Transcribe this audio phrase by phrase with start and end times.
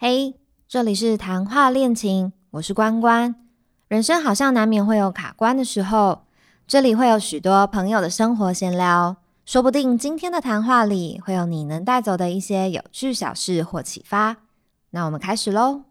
[0.00, 0.36] 嘿，
[0.68, 3.34] 这里是谈话恋情，我是关关。
[3.88, 6.20] 人生好像难免会有卡关的时候，
[6.68, 14.36] 这里会有许多朋友的生活闲聊，说不定今天的谈话里会有你能带走的一些有趣小事或启发。
[14.90, 15.82] 那我们开始喽！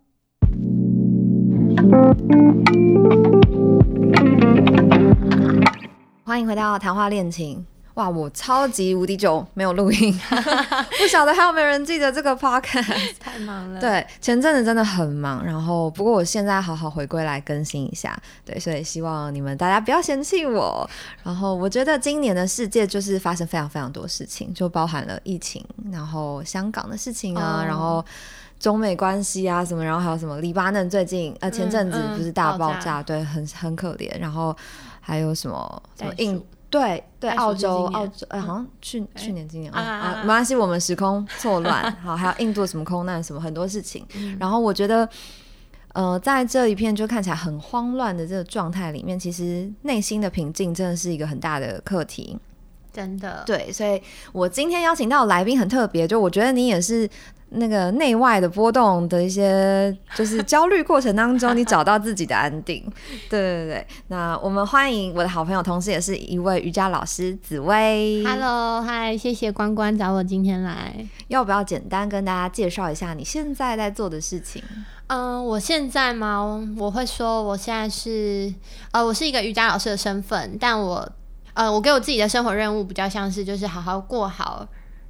[6.23, 7.65] 欢迎回到谈话恋情。
[7.97, 10.13] 哇，我超级无敌久没有录音，
[11.01, 12.93] 不晓得还有没有人记得这个 podcast？
[13.19, 13.81] 太忙了。
[13.81, 18.15] 对，前阵子真的很忙，然后不过我现在好好回归来更新一下，
[18.45, 20.87] 对，所以希望你们大家不要嫌弃我。
[21.23, 28.05] 然后我觉得今年的世界就是发生非常非常多事情，就包含了疫情，然后香港的事情啊，然后
[28.59, 34.07] 中美关系啊什么，然后还有什么黎巴嫩最近呃前阵子不是大爆炸，对，很很可怜。
[34.19, 34.55] 然后
[35.01, 36.39] 还有什么什么印。
[36.69, 44.05] 对对，澳洲澳洲，哎，好像去去年今年啊啊，没关系，我们时空错乱， 好，还有印度什么空难什么很多事情，
[44.39, 45.07] 然后我觉得，
[45.93, 52.37] 呃，在这一片就看起来很慌乱的这个状态里面，其实内心的平静真的是一个很大的课题，
[52.91, 54.01] 真的，对，所以
[54.33, 57.09] 我今天邀请到来宾很特别，就我觉得你也是。
[57.49, 62.83] 那个内外的波动的一些，就是焦虑过程当中，你找到自己的安定。
[63.29, 68.23] 对对对那我们欢迎我的好朋友，同时也是一位瑜伽老师紫薇。
[68.25, 70.93] Hello，嗨，谢谢关关找我今天来。
[71.29, 74.61] 要不要简单跟大家介绍一下你现在在做的事情？
[75.07, 76.61] 嗯，我现在吗？
[76.77, 78.53] 我会说我现在是
[78.91, 81.09] 呃，我是一个瑜伽老师的身份，但我
[81.53, 84.67] 呃，我给我自己的生活任务比较像是就是好好过好。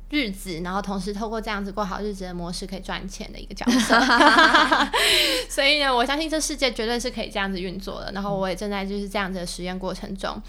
[0.10, 4.00] 日子，然后同时透过这样子过好日子的模式，可以赚钱的一个角色。
[5.50, 8.12] 所以呢，我相信这世界绝对是可以这样子运作的。
[8.14, 10.42] 然后我也正在就是这样子的实验过程中。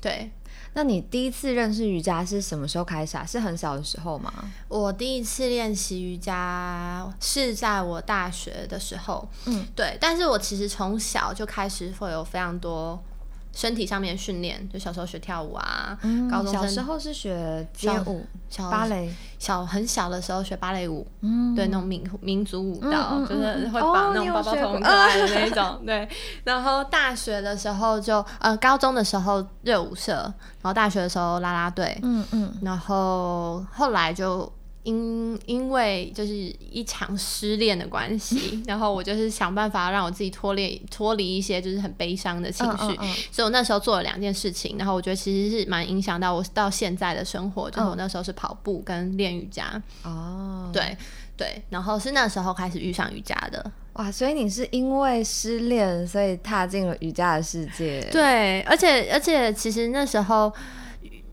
[0.00, 0.30] 对，
[0.72, 3.24] 那你第一次认识瑜伽是什么时候开始啊？
[3.24, 4.32] 是很小的时候吗？
[4.68, 9.28] 我第一次练习瑜伽是在我大学的时候。
[9.44, 9.96] 嗯，对。
[10.00, 13.02] 但是我其实从小就开始会有非常多。
[13.52, 15.98] 身体上面训练，就小时候学跳舞啊，
[16.30, 18.24] 高中小时候是学街舞、
[18.70, 21.06] 芭蕾，小很小的时候学芭蕾舞，
[21.54, 26.08] 对那种民民族舞蹈，就是会绑那种包包头很可爱的那种， 对。
[26.44, 34.50] 然后大学的时候就，呃，高中的时候热舞社，然后大学的时候啦啦队，嗯嗯，然后后来就。
[34.84, 42.96] 因因为就是一场失恋的关系， 然后我就是想办法让我自己脱离脱离一些就是很悲伤的情绪，
[43.30, 49.80] 所以我那时候做了两件事情，然后我觉得其实是蛮影响到我到现在的生活，就是我那时候是跑步跟练瑜伽。
[50.02, 50.96] 哦，对
[51.36, 53.70] 对，然后是那时候开始遇上瑜伽的。
[53.92, 58.00] 哇，所以你是因为失恋，所以踏进了瑜伽的世界。
[58.10, 60.52] 对，而且而且其实那时候。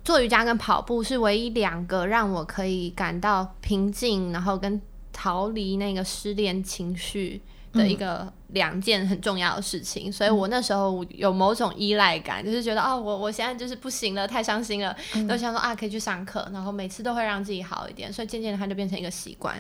[0.10, 4.82] 做瑜伽跟跑步是唯一两个让我可以感到平静，然后跟
[5.14, 7.40] 逃离那个失恋情绪
[7.80, 8.32] 的一个。
[8.54, 14.98] 两件很重要的事情，所以我那时候有某种依赖感，就是觉得哦，我我现在就是不行了，太伤心了，
[15.28, 19.56] 都想说啊，可以去上课，然后每次都会让自己好一点，所以渐渐的它就变成一个习惯。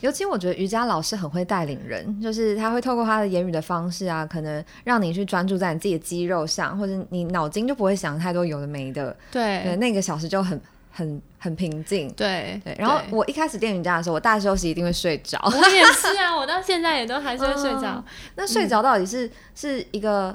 [0.00, 9.16] 尤其我觉得瑜伽老师很会带领人，就是他会透过他的言语的方式啊，可能让你去专注在你自己的肌肉上，或者你脑筋就不会想太多有的没的。
[9.30, 10.60] 对，那个小时就很。
[10.94, 12.74] 很很平静，对对。
[12.78, 15.38] 然后我一开始练瑜伽的时候，我大休息一定会睡着。
[15.44, 18.02] 我也是啊，我到现在也都还是会睡着。
[18.36, 20.34] 那睡着到底是是一个？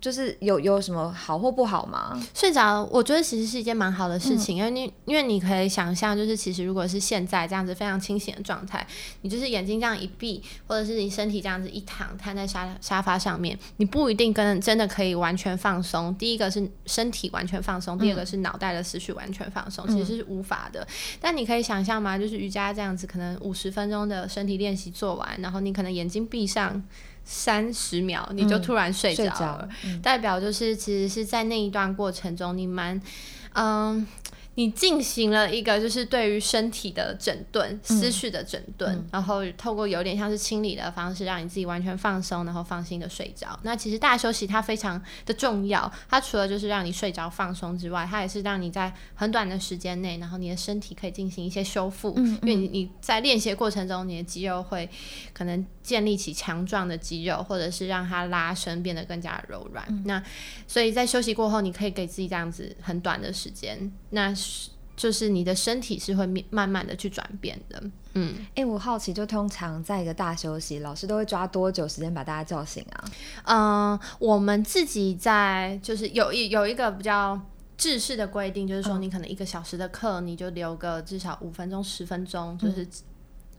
[0.00, 2.18] 就是有有什么好或不好吗？
[2.34, 8.86] 睡着，我觉得其实是一件蛮好的事情，因为你因为你可以想象，就是其实如果是现在这样子非常清醒的状态，
[9.20, 16.14] 你就是眼睛这样一闭，或者是你身体这样子一躺，瘫在沙沙发上面，你不一定跟真的可以完全放松。
[16.14, 20.86] 第一个是身体完全放松，第二个是脑袋的思绪完全放松，其实是无法的。
[21.20, 22.16] 但你可以想象吗？
[22.16, 26.82] 就是瑜伽这样子，可能五十分钟的身体练习做完，然后你可能眼睛闭上。
[27.32, 29.68] 三十秒你就突然睡着了，
[30.02, 33.00] 代表就是其实是在那一段过程中，你蛮
[33.52, 34.04] 嗯。
[34.60, 43.58] 你进行了一个就是对于身体的整顿、思绪的整顿，然后透过有点像是清理的方式，让你自己完全放松，然后放心的睡着。
[43.62, 52.12] 那其实大休息它非常的重要，它除了就是让你睡着放松之外，它也是让你在很短的时间内，然后你的身体可以进行一些修复。
[52.18, 54.86] 嗯，因为你你在练习过程中，你的肌肉会
[55.32, 60.04] 可能建立起强壮的肌肉，或者是让它拉伸变得更加柔软。
[60.04, 60.22] 那
[60.66, 63.90] 所以在休息过后，你可以给自己这样子很短的时间。
[64.10, 64.34] 那
[64.96, 67.82] 就是你的身体是会慢慢的去转变的，
[68.14, 73.04] 嗯，哎，我好奇，就通常在一个大休息，老师都会抓多久时间把大家叫醒啊？
[73.44, 77.40] 嗯，我们自己在就是有一有一个比较
[77.76, 82.86] 制式的规定，就是说你可能一个小时的课，你就留个至少五分钟十分钟，就是。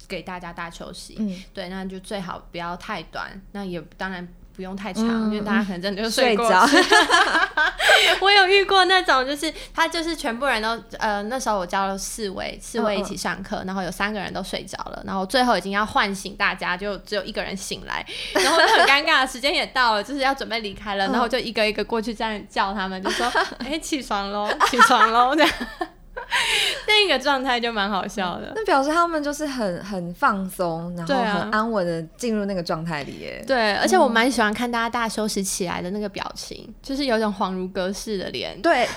[0.07, 1.15] 给大家大休息。
[1.19, 4.27] 嗯，对，那就最好不要太短，那也当然
[4.61, 6.43] 不用太长，嗯因为大家可能真的就睡着。
[8.21, 18.05] 我有遇过那种，就是他就是全部人都呃，那时候我教了四位，四位一起上课，然后有三个人都睡着了，然后最后已经要唤醒大家，就只有一个人醒来，
[18.35, 23.25] 然后就很尴尬，时间也到了，就是要准备离开了，然后就一个一个过去这样叫他们，就说
[23.65, 25.51] ：“哎、起床喽，起床喽！”这样，
[26.87, 28.51] 那个状态就蛮好笑的。
[28.55, 33.43] 那表示他们就是很很放松，然后很安稳的进入那个状态里耶。
[33.45, 38.59] 对，而且我蛮喜欢看大家大休息起来的那个表情，就是有一种恍如隔世的脸。
[38.61, 38.87] 对，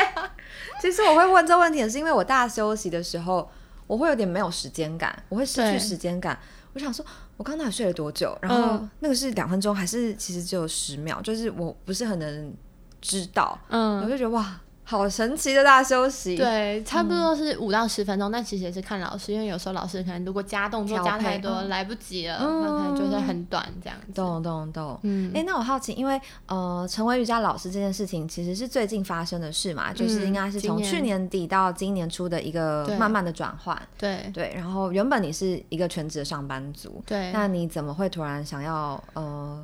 [0.80, 3.50] 其实我会问这问题，也是因为我大休息的时候，
[3.86, 6.38] 我会有点没有时间感，我会失去时间感。
[6.74, 7.04] 我想说，
[7.36, 8.36] 我刚到底睡了多久？
[8.42, 11.20] 然后嗯那个是两分钟，还是其实只有十秒？
[11.22, 12.54] 就是我不是很能
[13.00, 14.60] 知道，嗯我嗯，就觉得哇，
[14.90, 16.34] 好神奇的大休息。
[16.34, 24.12] 对，差不多是五到十分钟，但其实也是看老师，因为有时候老师可能如果加动作加太多，嗯来不及了，嗯那可能就是很短这样子。
[24.14, 24.98] 懂懂懂。
[25.02, 33.78] 嗯哎、那我好奇，因为呃，成为瑜伽老师这件事情其实是最近发生的事嘛，就是应该是从去年底到今年初的一个慢慢的转换。
[33.98, 39.62] 对对，然后原本你是一个全职的上班族，对，那你怎么会突然想要呃，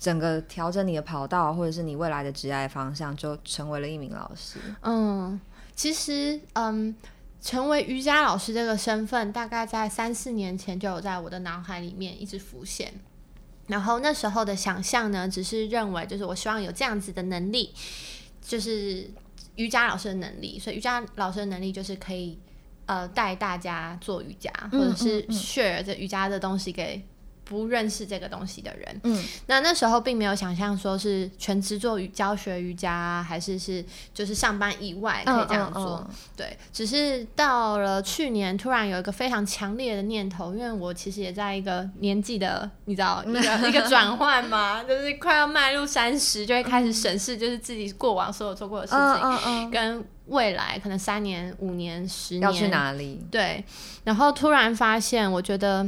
[0.00, 4.58] 整个调整你的跑道，或者是你未来的职业方向，就成为了一名老师？
[4.82, 5.40] 嗯，
[5.76, 6.96] 其实嗯。
[7.42, 12.92] 成为瑜伽老师这个身份，大概在三四年前就有在我的脑海里面一直浮现。
[13.66, 17.72] 然后那时候的想象呢，只是认为就是我希望有这样子的能力，
[18.42, 19.10] 就是
[19.54, 20.58] 瑜伽老师的能力。
[20.58, 22.38] 所以瑜伽老师的能力就是可以
[22.84, 27.02] 呃带大家做瑜伽，或者是 share 这瑜伽的东西给
[27.50, 29.00] 不认识这个东西的人。
[29.02, 36.08] 嗯，那那时候并没有想象说是全职做瑜教学瑜伽啊，还是是就是上班以外可以这样做。
[36.36, 53.20] 对，只是到了去年，突然有一个非常强烈的念头，因为我其实也在一个年纪的，你知道， 一个一个转换嘛，就是快要迈入三十，就会开始审视，就是自己过往所有做过的事情，嗯嗯嗯，跟未来可能三年、五年、十年要去哪里？
[53.32, 53.64] 对，
[54.04, 55.84] 然后突然发现，我觉得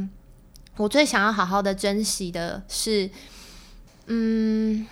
[0.76, 3.10] 我最想要好好的珍惜的是，
[4.06, 4.86] 嗯，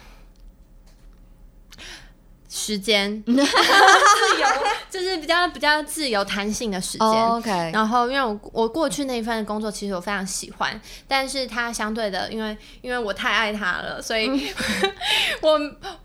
[2.53, 4.49] 时间， 自由，
[4.91, 7.07] 就是比较比较自由弹性的时间。
[7.07, 14.53] 哦 OK，然后，因为我我过去那一份工作其实我非常喜欢，但是它相对的，因为因为我太爱它了，所以
[15.41, 15.61] 我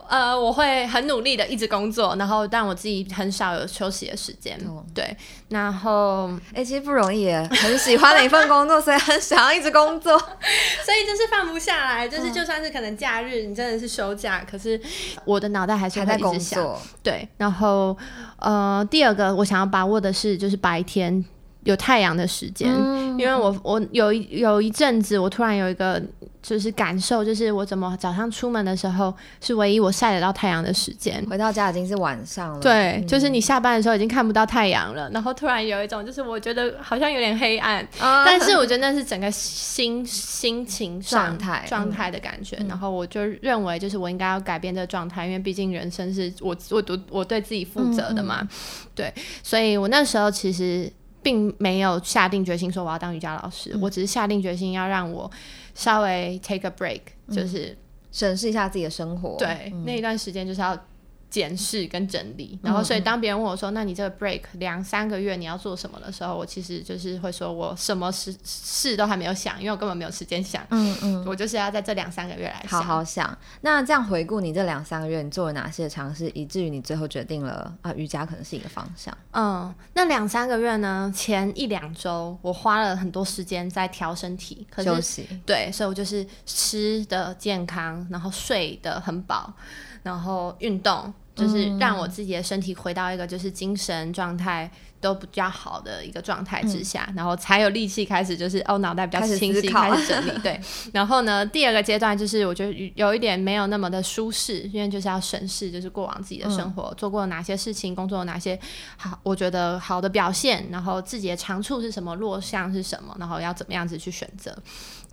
[0.07, 4.55] 呃我会很努力的一直工作，然后但我自己很少有休息的时间。
[4.63, 4.85] 懂。
[4.93, 5.17] 对，
[5.49, 10.15] 然后哎、其实不容易耶，很喜欢的一份工作，所以很想要一直工作。
[10.85, 14.79] 所以就是放不下来，就是就算是可能假日你真的是休假，可是
[15.25, 16.63] 我的脑袋还是还在工想。
[17.03, 17.97] 对，然后
[18.39, 21.23] 呃，第二个我想要把握的是，就是白天
[21.65, 23.05] 有太阳的时间，嗯。
[23.19, 26.01] 因为我我有一有一阵子，我突然有一个
[26.41, 31.25] 就是感受，就是我怎么早上出门的时候是唯一我晒得到太阳的时间。
[31.29, 32.59] 回到家已经是晚上了。
[32.59, 33.07] 对，嗯。
[33.07, 38.25] 就是你下班的时候已经看不到太阳了，然后突然有一种就是我觉得好像有点黑暗，啊。
[38.25, 48.45] 但是我觉得那是整个心心情上状态状嗯态的感觉，然后我就认为就是我应该要改变这个状态，因为毕竟人生是我我我我对自己负责的嘛，
[48.93, 50.91] 对，所以我那时候其实
[51.25, 55.29] 并没有下定决心说我要当瑜伽老师，我只是下定决心要让我
[55.73, 57.01] 稍微 take a break，、
[57.35, 57.75] 就是
[58.11, 59.35] 审视一下自己的生活。
[59.39, 60.77] 对、嗯那一段时间就是要。
[61.35, 72.65] 检视跟整理，然后所以当别人问我说：“那你这个 break 两三个月你要做什么的时候，我其实就是会说我什么事事都还没有想，因为我根本没有时间想，嗯嗯，我就是要在这两三个月来。
[72.69, 73.37] 好好想。
[73.59, 79.13] 那这样回顾你这两三个月，你做了哪些尝试，以至于你最后决定了啊，瑜伽可能是一个方向。
[79.31, 89.51] 嗯，那两三个月呢，前一两周我花了很多时间在调身体，可是休息，对，所以我就是吃的健康，然后睡得很饱，
[90.03, 100.31] 然后运动，就是嗯让我自己的身体回到一个就是精神状态都比较好的一个状态之下，然后才有力气开始就是哦脑袋比较清晰，开始整 理。
[100.41, 100.59] 对，
[100.93, 108.59] 然后呢，第二个阶段就是我觉得有一点没有那么的舒适，因为就是要审视就是过往自己的生活、做过哪些事情，工作有哪些
[108.97, 114.57] 好，我觉得好的表现，然后自己的长处是什么，弱项是什么，然后要怎么样子去选择。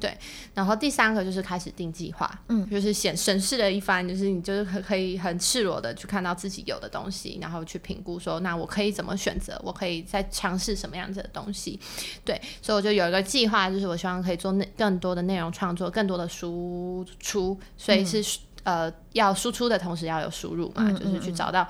[0.03, 0.19] 对，
[0.53, 11.79] 然后第三个就是开始定计划，嗯，就是显审视了一番，就是你就是可可以很赤裸的去看到自己有的东西，然后去评估说，那我可以怎么选择，我可以再尝试什么样子的东西，
[12.25, 21.69] 对，所以我就有一个计划，就是我希望可以做内更多的内容创作，更多的输出，所以是、呃要输出的同时要有输入嘛，嗯就是去找到。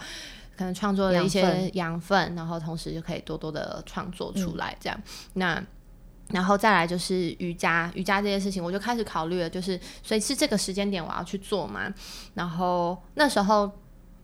[0.54, 1.74] 可能创作的一些养分。
[1.74, 5.02] 养分，然后同时就可以多多的创作出来，这样。
[5.32, 5.60] 那
[6.32, 11.92] 然后再来就是瑜伽，瑜伽这件事情，我就开始考虑了，就是所以是这个时间点我要去做嘛。
[12.34, 13.70] 然后那时候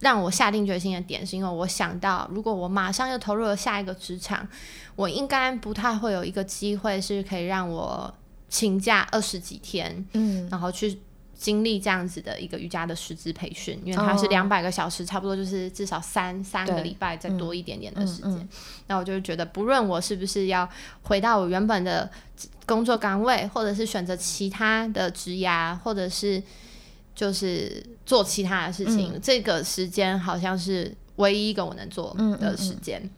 [0.00, 4.48] 让我下定决心的点，是因为我想到，如果我马上又投入了下一个职场，
[4.96, 8.12] 我应该不太会有一个机会是可以让我
[8.48, 11.00] 请假二十几天，嗯，然后去。
[11.38, 18.48] 经历这样子的一个瑜伽的师资培训，因为它是两百个小时，差不多就是至少三三个礼拜再多一点点的时间。
[18.88, 20.68] 那我就觉得，不论我是不是要
[21.02, 22.10] 回到我原本的
[22.66, 26.42] 工作岗位，或者是选择其他的职涯，或者是
[27.14, 33.08] 就是做其他的事情，这个时间好像是唯一一个我能做的时间。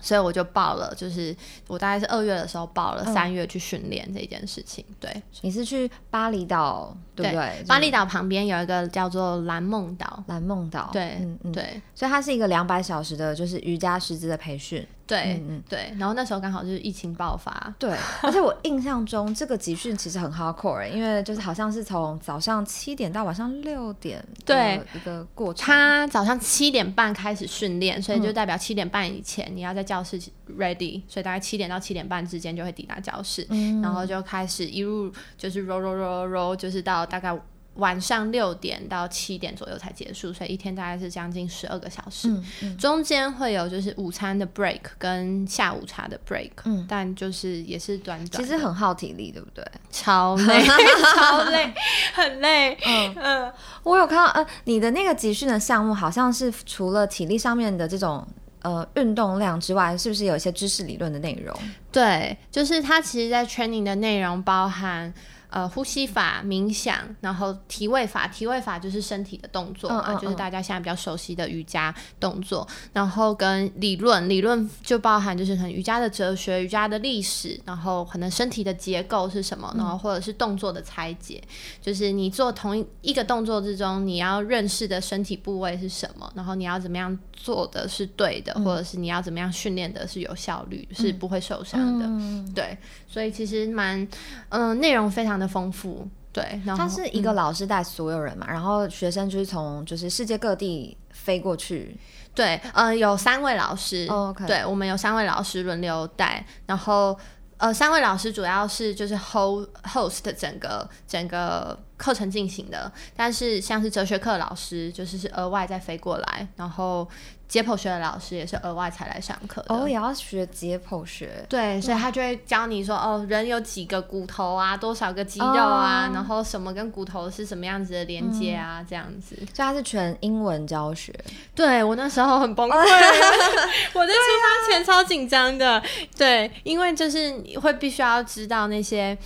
[0.00, 1.34] 所以我就报了，就是
[1.66, 4.84] 我大概是二月的时候报了，三月去训练这件事情。
[4.98, 7.64] 对，你是去巴厘岛，对不对？
[7.66, 14.86] 巴厘岛旁边有一个叫做蓝梦岛，蓝梦岛，对，嗯嗯，对，所以它是一个两百小时的，就是瑜伽师资的培训。
[15.10, 25.66] 对，嗯对，然后那时候刚好就是疫情爆发，对， 而且我印象中这个集训其实很 hardcore，因为就是好像是从早上七点到晚上六点，对，一个过程。
[25.66, 30.16] 他早上七点半开始训练，所以就代表七点半以前你要在教室
[30.56, 33.44] ready，所以大概七点到七点半之间就会抵达教室，
[33.82, 37.36] 然后就开始一路就是 roll roll roll roll，就是到大概。
[37.74, 42.28] 晚上六点到七点左右才结束，所以一天大概是将近十二个小时。
[42.76, 48.42] 中间会有就是午餐的 break 跟下午茶的 break，嗯但就是也是短短。
[48.42, 49.64] 其实很耗体力，对不对？
[49.90, 50.66] 超累，
[51.14, 51.72] 超累，
[52.12, 52.76] 很累。
[53.16, 53.52] 嗯，
[53.84, 58.26] 我有看到，呃，你的那个集训的项目好像是除了体力上面的这种
[58.62, 61.56] 呃运动量之外，是不是有一些知识理论的内容？
[61.90, 65.14] 对，就是它其实，在 training 的内容包含。
[65.50, 72.66] 呃，呼吸法、冥想，然后体位法，体位法就是身体的动作嘛，就是大家现在比较熟悉的瑜伽动作。
[72.92, 81.42] 然后跟理论，理论就包含就是可能瑜伽的哲学、瑜伽的历史，然后可能身体的结构是什么，然后或者是动作的拆解，
[81.82, 92.52] 就是你做同一一个动作之中，你要认识的身体部位是什么，然后你要怎么样做的是对的，或者是你要怎么样训练的是有效率，是不会受伤的。
[92.54, 92.78] 对，
[93.08, 94.06] 所以其实蛮，
[94.50, 95.39] 嗯，内容非常。
[95.40, 101.98] 的丰富，对，然后他是一个老师带所有人嘛，然后学生就是从就是世界各地飞过去，
[102.34, 104.06] 对，呃，有三位老师，
[104.46, 107.18] 对，我们有三位老师轮流带，然后
[107.56, 117.08] 呃，三位老师主要是就是 hold host 整个整个课程进行的，但是像是哲学课老师就是是额外再飞过来，然后。
[117.50, 121.44] 解剖学的老师也是额外才来上课的哦，也要学解剖学。
[121.48, 129.34] 对，所以他就会教你说，哦，人有几个骨头啊，多少个肌肉啊，然后什么跟骨头是什么样子的连接啊，这样子。
[129.34, 131.12] 所以他是全英文教学。
[131.52, 135.82] 对我那时候很崩溃， 我在出发前超紧张的。
[136.16, 139.18] 对，因为就是会必须要知道那些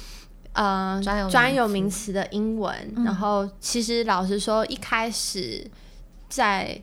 [0.54, 0.98] 呃
[1.30, 5.70] 专有名词的英文，然后其实老实说，一开始
[6.30, 6.80] 在。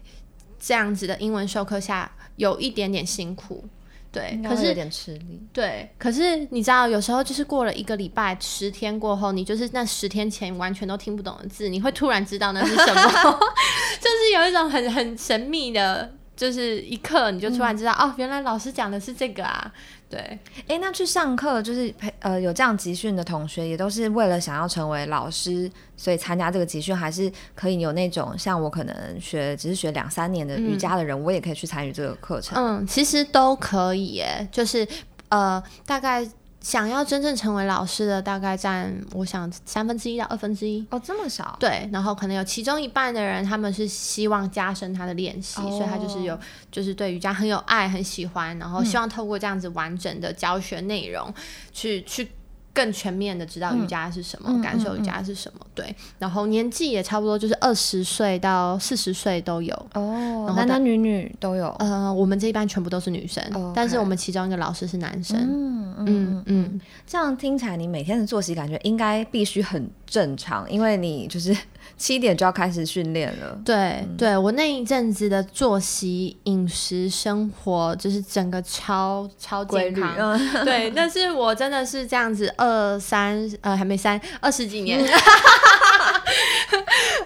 [0.64, 3.66] 这样子的英文授课下有一点点辛苦，
[4.12, 5.90] 对，可是有点吃力，对。
[5.98, 13.40] 可是你知道，有时候就是过了一个礼拜、十天过后，你就是那十天前完全都听不懂的字，你会突然知道那是什么，
[14.00, 16.14] 就是有一种很很神秘的。
[16.36, 19.72] 就是一刻你就突然知道哦，原来老师讲的是这个啊，
[20.10, 20.20] 对，
[20.68, 32.58] 哎，那去上课就是培呃有这样集训的同学，也都是为了想要成为老师，所以参加这个集训，还是可以有那种像我可能学只是学两三年的瑜伽的人，我也可以去参与这个课程。
[32.58, 34.88] 嗯，其实都可以，耶，就是
[35.30, 36.28] 呃大概。
[36.62, 41.58] 想要真正成为老师的，大概占我想三分之一到二分之一哦，这么少？
[41.60, 46.40] 对，然后可能有其中一半的人，他们是希望加深他的练习，所以他就是有，
[46.72, 51.34] 就是对瑜伽很有爱，很喜欢，然后希望透过这样子完整的教学内容，
[51.74, 52.30] 去去。
[52.74, 55.96] 更全面的知道瑜伽是什么，感受瑜伽是什么，对。
[56.18, 61.70] 然后年纪也差不多，就是二十岁到四十岁都有哦，男男女女都有。
[61.80, 63.44] 呃，我们这一班全部都是女生，
[63.76, 65.38] 但是我们其中一个老师是男生。
[65.40, 71.56] 嗯嗯嗯，这样听起来你每天的作息感觉应该必须很正常，因为你就是。
[71.98, 73.60] 七点就要开始训练了。
[73.64, 80.40] 对，对我那一阵子的作息、饮食、生活，就是整个超超健康。
[80.64, 85.04] 对，但是我真的是这样子，二三呃还没三，二十几年，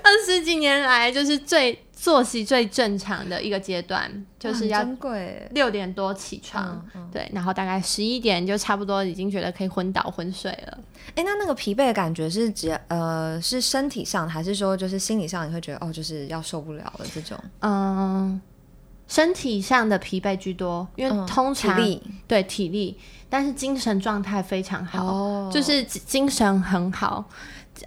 [0.01, 1.79] 二十几年来就是最。
[1.97, 4.85] 作息最正常的一个阶段，就是要
[5.51, 10.77] 六点多起床，对，然后大概十一点就差不多已经觉得可以昏倒昏睡了。
[11.15, 17.35] 哎，那那个疲惫的感觉是指呃是身体上，还是说就是心理上你会觉得哦就是要受不了了这种？
[17.61, 18.39] 嗯，
[19.07, 21.75] 身体上的疲惫居多，因为嗯通常、
[22.27, 22.99] 对体力，
[23.35, 25.51] 但是精神状态非常好，哦。
[25.53, 27.25] 就是精精神很好。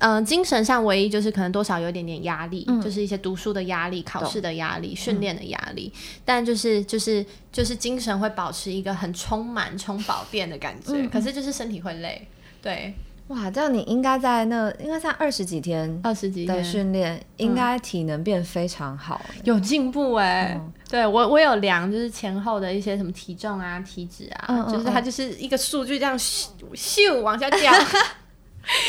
[0.00, 2.78] 嗯、精神上唯一就是可能多少有一点点压力，嗯。
[2.82, 11.08] 就是一些读书的压力、考试的压力、训练的压力，嗯但就是就是就是精神会保持一个很充满、充饱电的感觉，嗯。
[11.08, 12.28] 可是就是身体会累。
[12.60, 12.92] 对，
[13.28, 19.20] 哇，这样你应该在那应该在二十几天二十几的训练，应该体能变非常好。
[19.44, 27.70] 有进步哎、嗯对我我有量，就是前后的一些什么体重啊、体脂啊，就是它就是一个数据这样咻咻往下掉。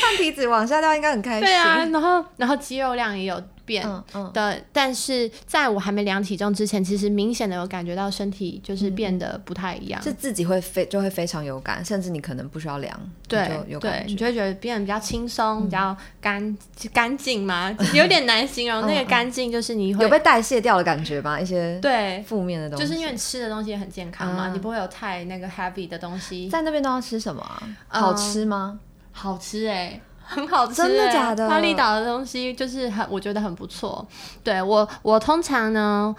[0.01, 1.41] 看体脂往下掉应该很开心。
[1.41, 3.85] 对啊，然后然后肌肉量也有变。
[3.87, 10.01] 嗯嗯，的，但是在我还没量体重之前，其实明显的有感觉到身体就是变得不太一样。
[10.01, 14.05] 是自己会非就会非常有感，甚至你可能不需要量，对有对感，觉。
[14.07, 16.57] 你就会觉得变得比较轻松，比较干
[16.91, 18.81] 干净嘛，有点难形容。
[18.87, 21.39] 那个干净就是你会有被代谢掉的感觉吧？
[21.39, 26.49] 一些对，负面的东西，就是因为你吃的东西也很健康嘛，啊你不会有太那个 heavy 的东西。
[26.49, 27.61] 在那边都要吃什么啊？
[27.61, 28.79] 嗯好吃吗？
[29.11, 29.99] 好吃哎、
[30.29, 34.07] 很好吃、真的欸假的巴厘岛的东西就是很，我觉得很不错。
[34.43, 36.15] 对我，我通常呢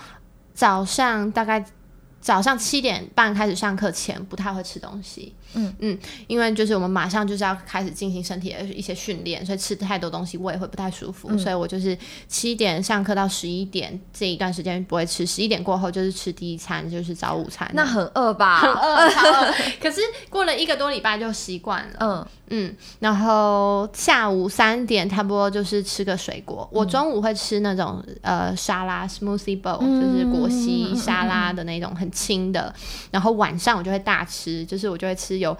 [0.52, 1.64] 早上大概
[2.21, 5.35] 早上七点半开始上课前不太会吃东西。
[5.54, 11.97] 嗯嗯，因为就是我们马上就是要开始进行身体的一些训练，所以吃太多东西胃会不太舒服，嗯所以我就是
[12.28, 17.69] 七点上课到十一点这一段时间不会吃，十一点过后就是吃第一餐，就是早午餐。
[17.75, 18.61] 那很饿吧？
[18.62, 19.54] 很饿，超饿。
[19.80, 21.97] 可是过了一个多礼拜就习惯了。
[22.00, 26.69] 嗯，嗯，然后下午三点差不多就是吃个水果。
[26.73, 32.73] 我中午会吃那种呃沙拉 smoothie bowl，、就是果昔沙拉的那种很轻的。
[33.11, 35.56] 然后晚上我就会大吃，就是我就会吃有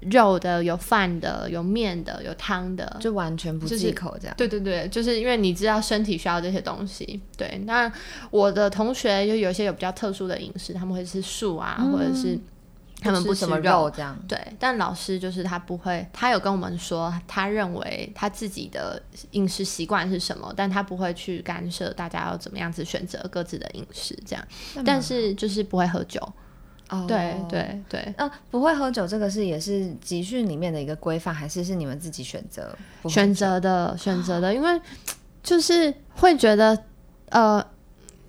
[0.00, 2.96] 肉的、有饭的、有面的、有汤的。
[3.00, 4.36] 就完全不是忌口这样。
[4.36, 7.20] 对对对，就是因为你知道身体需要这些东西。
[7.36, 7.90] 对，那
[8.30, 12.38] 我的同学就有一些有比较特殊的饮食，他们会吃素啊，或者是
[13.00, 14.16] 他们不吃吃什么肉这样？
[14.28, 24.44] 对，但老师就是他不会，他有跟我们说，他认为他自己的饮食习惯是什么，但他不会去干涉大家要怎么样子选择各自的饮食这样。
[24.84, 26.20] 但是就是不会喝酒，
[27.02, 27.34] 哦对。
[27.48, 32.76] 对对，呃，不会喝酒这个是也是集训里面的一个规范，还是是你们自己选择？
[33.08, 34.80] 选择的选择的，因为
[35.42, 36.76] 就是会觉得
[37.30, 37.64] 呃，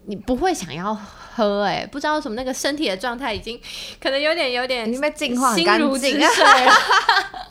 [0.05, 3.59] 你不会想要喝、哎，不知道为什么那个身体的状态已经
[4.01, 6.73] 可能有点有点被净化心如止水了，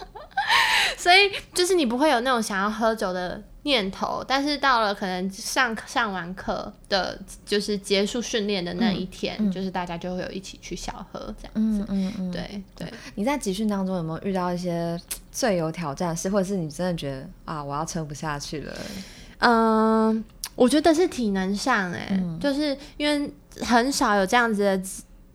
[0.96, 11.52] 所以就是你不会有那种想要喝酒的念头，但是到了可能上上完课的，就是结束训练的那一天，就是大家就会有一起去小喝这样。
[11.54, 12.30] 嗯嗯嗯。
[12.30, 14.98] 对对，你在集训当中有没有遇到一些
[15.32, 18.76] 最有挑战的事，或者是你真的觉得啊，我要撑不下去了？
[19.38, 20.24] 嗯，
[20.54, 24.82] 我觉得是体能上、哎、就是因为很少有这样子的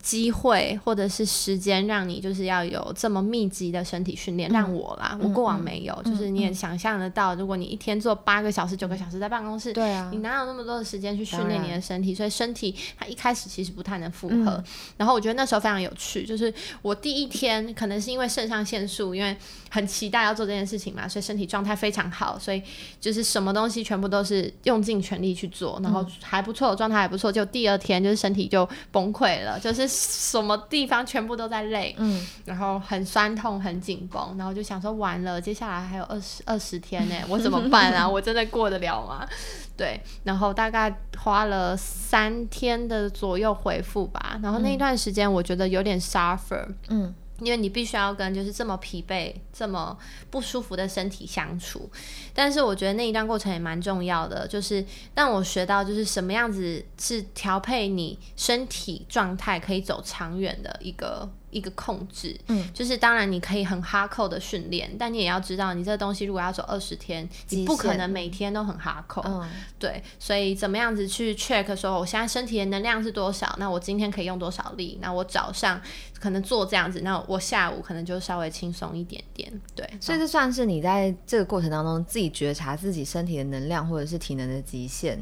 [0.02, 4.50] 机机会或者是时间，让你就是要有这么密集的身体训练。
[4.50, 12.14] 让我啦，我过往没有，就是你也想象得到，如果你一天做八个小时、九个小时在办公室，对啊你哪有那么多的时间去训练你的身体？
[12.14, 14.64] 所以身体它一开始其实不太能负荷。
[14.98, 19.36] 然后我觉得那时候非常有趣，就是我第一天可能是因为肾上腺素，因为
[19.70, 22.62] 很期待要做这件事情嘛，所以身体状态非常好，所以
[23.00, 27.32] 就是什么东西全部都是用尽全力去做，然后还不错，状态还不错。
[27.32, 38.08] 就第二天就是身体就崩溃了，就是什么地方全部都在累，嗯，然后很酸痛、很紧绷，然后就想说完了，接下来还有二十二十天呢， 我怎么办啊？
[38.08, 39.28] 我真的过得了吗？
[39.76, 49.98] 对，然后大概花了三天的左右回复吧，然后那一段时间我觉得有点 suffer，嗯，因为你必须要跟就是这么疲惫、这么
[50.30, 51.90] 不舒服的身体相处，
[52.34, 54.84] 但是我觉得那一段过程也蛮重要的，就是
[55.16, 62.38] 让我学到就是什么样子是调配你身体状态可以走长远的一个一个控制。
[62.48, 69.22] 嗯，就是当然你可以很哈扣的训练，但你也要知道你这个东西如果要走二十天，你不可能每天都很哈扣。
[69.26, 73.56] 嗯，对，所以怎么样子去 check 说我现在身体的能量是多少？
[73.58, 74.98] 那我今天可以用多少力？
[75.02, 75.82] 那我早上
[76.20, 79.52] 可能做这样子，那我下午可能就稍微轻松一点点。
[79.76, 85.20] 对，所以这算是你在这个过程当中自己觉察自己身体的能量或者是体能的极限。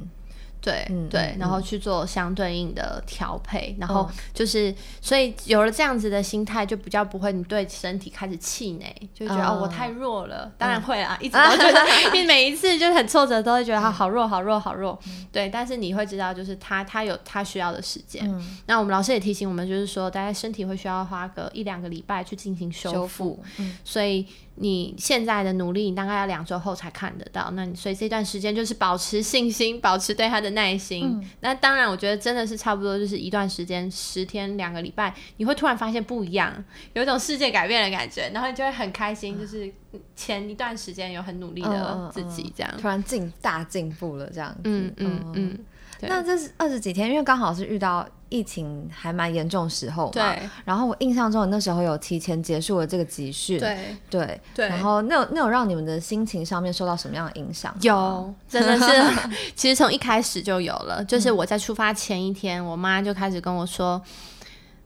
[0.61, 10.51] 对、嗯对，嗯然后去做相对应的调配，然后嗯就是，所以有了这样子的心态，就比较不会你对身体开始气馁，就觉得、哦我嗯太弱了。
[10.57, 14.97] 当然会啊，一直都觉得， 因为每一次就是很挫折，都会觉得他好弱好弱好弱。
[15.31, 18.23] 对，但是你会知道，就是他他有他需要的时间。
[18.29, 23.43] 嗯，那我们老师也提醒我们，就是说，大概身体会需要花个一两个礼拜去进行修修复，
[23.83, 24.25] 所以
[24.59, 27.51] 你现在的努力，你大概要两周后才看得到。
[27.51, 31.21] 那你所以这段时间就是保持信心，保持对他的的耐心。
[31.41, 39.69] 那当然，我觉得真的是差不多，就是一段时间，十天两个礼拜，你会突然发现不一样，有一种世界改变的感觉，然后你就会很开心，就是
[40.15, 44.61] 前一段时间有很努力的自己这样，突然进大进步了这样子。
[44.63, 45.59] 嗯嗯嗯。
[46.01, 50.12] 那这是二十几天，因为刚好是遇到疫情还蛮严重时候嘛。
[50.13, 50.39] 对。
[50.65, 53.60] 然后我印象中，那时候有提前结束了这个集训。
[53.60, 53.77] 对
[54.10, 54.67] 对对。
[54.67, 57.75] 然后那有那有让你们的心情上面受到什么样的影响？
[57.81, 61.03] 有，真的是， 其实从一开始就有了。
[61.05, 64.01] 就是我在出发前一天，我妈就开始跟我说。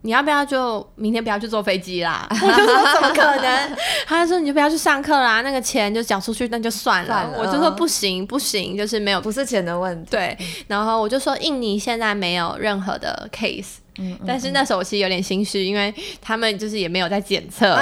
[0.04, 2.28] 你要不要就明天不要去坐飞机啦？
[2.32, 3.78] 我就说怎么可能？
[4.08, 7.30] 他就说你就不要去上课啦，那个钱就缴出去那就算了。
[7.38, 10.12] 我就说不行不行，就是没有不是钱的问题。
[10.12, 10.38] 对，
[10.68, 13.76] 然后我就说印尼现在没有任何的 case，
[14.26, 17.78] 但是那时候我其实有点心虚，因为他们就是也没有在检测。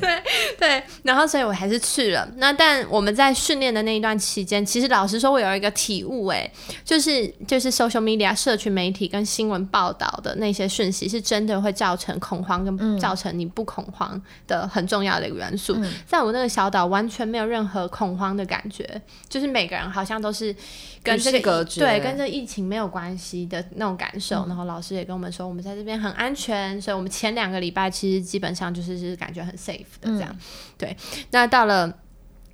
[0.00, 0.22] 对
[0.58, 2.28] 对，然后所以我还是去了。
[2.36, 6.48] 那但我们在训练的那一段期间，其实老实说，我有一个体悟，哎，
[6.84, 15.74] 就是就是 social media 社群媒体跟新闻报道的那些讯息，是真的会造成恐慌跟造成你不恐慌的很重要的一个元素。
[16.06, 18.84] 在我那个小岛，完全没有任何恐慌的感觉，
[19.28, 20.54] 就是每个人好像都是
[21.02, 24.44] 跟这个对跟这疫情没有关系的那种感受。
[24.46, 29.84] 然后老师也跟我们说，我们在这边很安全，所以我们前两个礼拜其实基本上就是是感觉很 safe。
[30.00, 30.36] 的这样，
[30.76, 30.96] 对，
[31.30, 31.92] 那到了。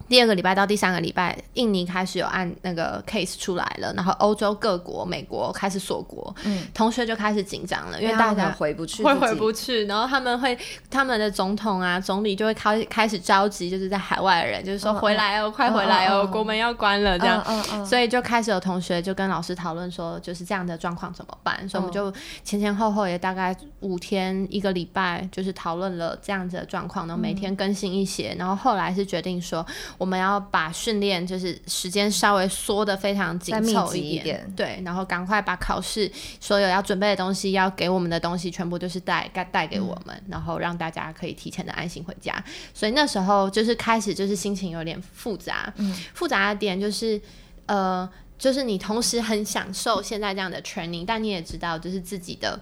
[0.09, 10.57] 第二个礼拜到第三个礼拜，印尼开始有按那个 case 出来了，然后欧洲各国、美国开始锁国，嗯，同学就开始紧张了，因为大家回不去，会回不去，然后他们会
[10.91, 17.43] 他们的总统啊、总理就会开开始着急，就是在海外的人，就是说回来哦，快回来哦，国门要关了这样，
[17.87, 21.67] 所以就开始有同学就跟老师讨论说，就是这样的状况怎么办？
[21.69, 22.13] 所以我们就
[22.45, 29.65] 前前后后也大概五天一个礼拜，就是讨论了这样子的状况，然后每天更新一些，然后后来是决定说。
[29.99, 42.43] 我们要把训练就是时间稍微缩的非常紧凑一点，对，然后赶快把考试所有要准备的东西，要给我们的东西全部就是带该带给我们，然后让大家可以提前的安心回家。
[42.73, 45.73] 所以那时候就是开始就是心情有点复杂，
[46.15, 47.21] 复杂的点就是
[47.67, 52.61] 呃，就是你同时很享受现在这样的 training，但你也知道就是自己的。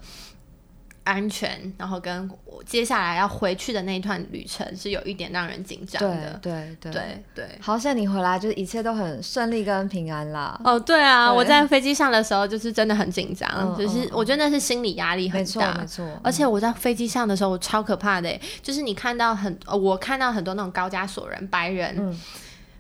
[1.04, 6.38] 安全，然后跟我接下来要回去的那一段旅程是有一点让人紧张的。
[6.40, 10.60] 对对对对，好像你回来就是一切都很顺利跟平安啦。
[10.64, 16.06] 哦，对啊，我在飞机上的时候就是真的很紧张，就是我觉得那是心理压力很大，没错。
[16.22, 22.16] 而且我在飞机上的时候，我超可怕的，就是你看到很，我看到很多那种高加索人、白人，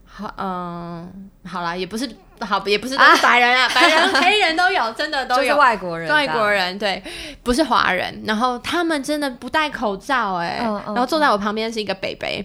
[0.04, 2.08] 好，嗯，好啦，也不是。
[2.44, 7.02] 好，也不是都是白人啊， 白人、黑人都有，真的都有外国人，外国人对，
[7.42, 8.22] 不是华人。
[8.26, 12.44] 然后他们真的不戴口罩，哎，然后坐在我旁边是一个北北，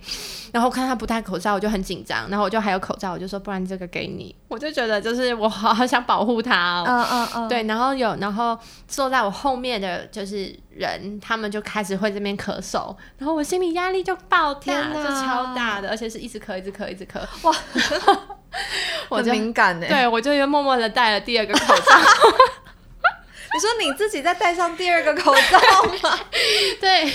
[0.52, 2.30] 然后看他不戴口罩，我就很紧张。
[2.30, 4.36] 然后我就还有口罩，我就说不然这个给你。
[4.48, 7.64] 我就觉得就是我好好想保护他，嗯嗯嗯，对。
[7.64, 8.58] 然后有，然后
[8.88, 17.56] 坐在我后面的就是人，他们就开始会这边咳嗽，然后我心里压力就爆大，就超大的，而且是一直咳，一直咳，一直咳，哇。
[19.10, 21.84] 我就敏感呢，对我就又默默的戴了第二个口罩。
[23.58, 25.60] 你说你自己再戴上第二个口罩
[26.04, 26.20] 吗？
[26.80, 27.12] 对，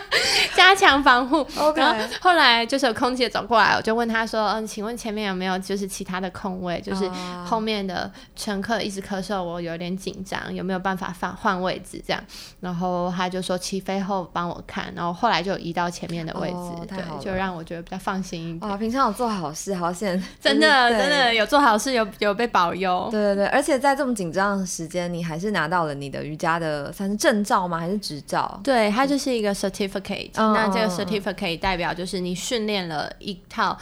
[0.54, 1.38] 加强防护。
[1.58, 1.80] OK。
[1.80, 6.78] 然后后来就是有空姐走过来，我就问他说：“嗯，请问前面有没有就是其他的空位？
[6.82, 7.08] 就是
[7.46, 11.98] 后面的乘客一直咳嗽，我有点紧张，有没有办法换换位置？
[12.06, 12.22] 这样。”
[12.60, 18.70] 然后他就说：“起飞后帮我看。”然后后来就移到前面的位置，对，就让我觉得比较放心一点。
[18.70, 20.22] 啊，平常有做好事，好险！
[20.42, 23.08] 真的真的有做好事，有有被保佑。
[23.10, 25.85] 对对对，而且在这么紧张的时间，你还是拿到。
[25.94, 27.78] 你的瑜伽的算是证照吗？
[27.78, 28.60] 还是执照？
[28.62, 30.30] 对，它就是一个 certificate。
[30.34, 33.76] 那这个 certificate 代表就是你训练了一套，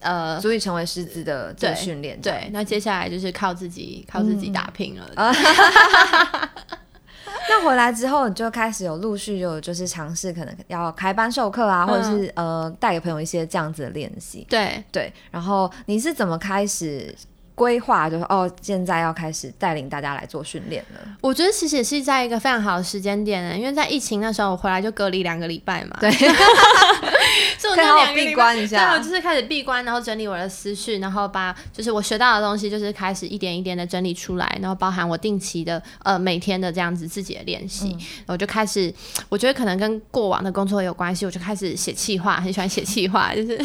[0.00, 2.20] 呃，足以成为师资的这个训练。
[2.20, 5.08] 对，那接下来就是靠自己，靠自己打拼了。
[7.46, 14.46] 那回来之后，你就开始有陆续有就是尝试，可能要开班授课啊，或者是呃带给朋友一些这样子的练习。
[14.48, 17.14] 对对，然后你是怎么开始？
[17.54, 21.00] 规划就是哦，现在要开始带领大家来做训练了。
[21.20, 26.10] 我觉得其实也是在一个非常好的时间点呢，因为在疫情那时候我回来就隔离两个礼拜嘛，对，
[27.58, 38.92] 所以我那 两个闭关一下，对，我就是开始闭关，然后整理我的思绪，然后把就是我学到的东西，就是开始一点一点的整理出来，然后包含我定期的呃每天的这样子自己的练习，我就开始，
[39.28, 43.64] 我觉得可能跟过往的工作有关系，我就开始写气话，很喜欢写气话，就是。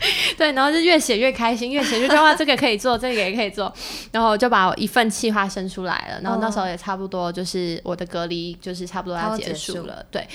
[0.36, 3.72] 对，然后就越写越开心，越写越觉哇，这个可以做，这个也可以做，
[4.12, 6.20] 然后我就把我一份计划生出来了。
[6.22, 10.04] 然后那时候也差不多就是我的隔离就是差不多要结束了。
[10.10, 10.26] 对，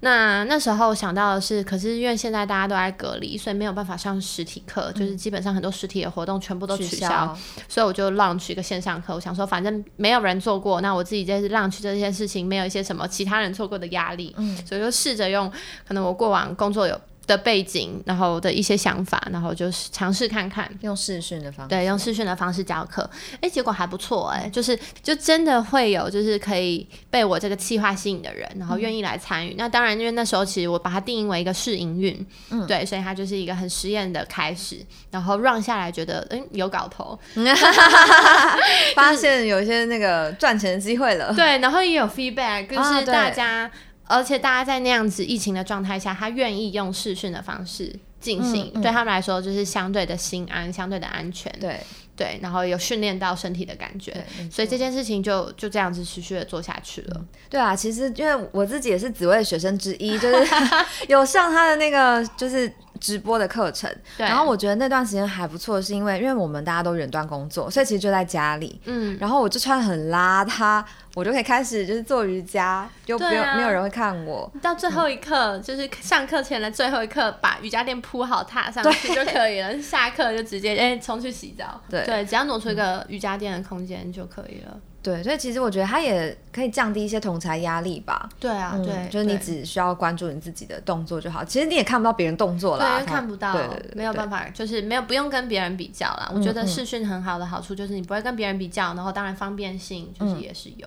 [0.00, 7.36] 那那时候想到的是，可是因为现在大家都在隔离，所以没有办法上实体课，就是基本上很多实体的活动全部都取消，
[7.68, 9.14] 所以我就 launch 一个线上课。
[9.14, 15.50] 我想说，反正没有人做过，那我自己就是 launch 这件事情，没有一些什么其他人错过的压力，嗯，所以就试着用
[15.86, 17.00] 可能我过往工作有。
[17.26, 20.70] 的背景，然后的一些想法，然后就是尝试看看。
[20.82, 23.08] 用试训的方式，对，用试训的方式教课，
[23.40, 29.54] 哎，结果还不错，哎，就是就真的会有就是可以被我这个计划吸引的人，然后愿意来参与。
[29.58, 34.78] 那当然，因为那时候其实我把它定义为一个试营运，嗯，对，所以它就是一个很实验的开始，
[35.10, 37.18] 然后 run 下来，觉得嗯有搞头，
[38.94, 43.70] 发现有一些那个赚钱的机会了，对，然后也有 feedback，就是大家。
[44.06, 51.52] 而且大家在那样子疫情的状态下，他愿意用视讯的方式进行，对他们来说就是相对的心安，相对的安全。
[51.60, 51.80] 对
[52.16, 57.24] 对，然后有训练到身体的感觉，所以这件事情就就这样子持续的做下去了。
[57.50, 60.54] 对啊，其实因为我自己也是紫薇的学生之一，就是
[61.08, 70.84] 有上他的那个就是直播的课程，然后我觉得那段时间还不错，是因为因为我们大家都远端工作，所以其实就在家里，嗯，然后我就穿很邋遢。
[71.14, 74.52] 我就可以开始就是做瑜伽，就不用没有人会看我。
[74.60, 79.80] 到最后一刻，就是上课前的最后一刻，把瑜伽垫铺好，踏上去就可以了。
[79.80, 81.80] 下课就直接哎冲去洗澡。
[81.88, 84.78] 对对，只要挪出一个瑜伽垫的空间就可以了。
[85.06, 88.28] 对，所以其实我觉得它也可以降低一些同才压力吧。
[88.40, 91.44] 对啊，对，就是你只需要关注你自己的动作就好。
[91.44, 96.28] 其实你也看不到别人动作啦，对，看不到，对对对，没有办法，就是没有不用跟别人比较啦。
[96.34, 100.86] 我觉得视讯很好的好处就是你不会跟别人比较，然后当然方便性就是也是有。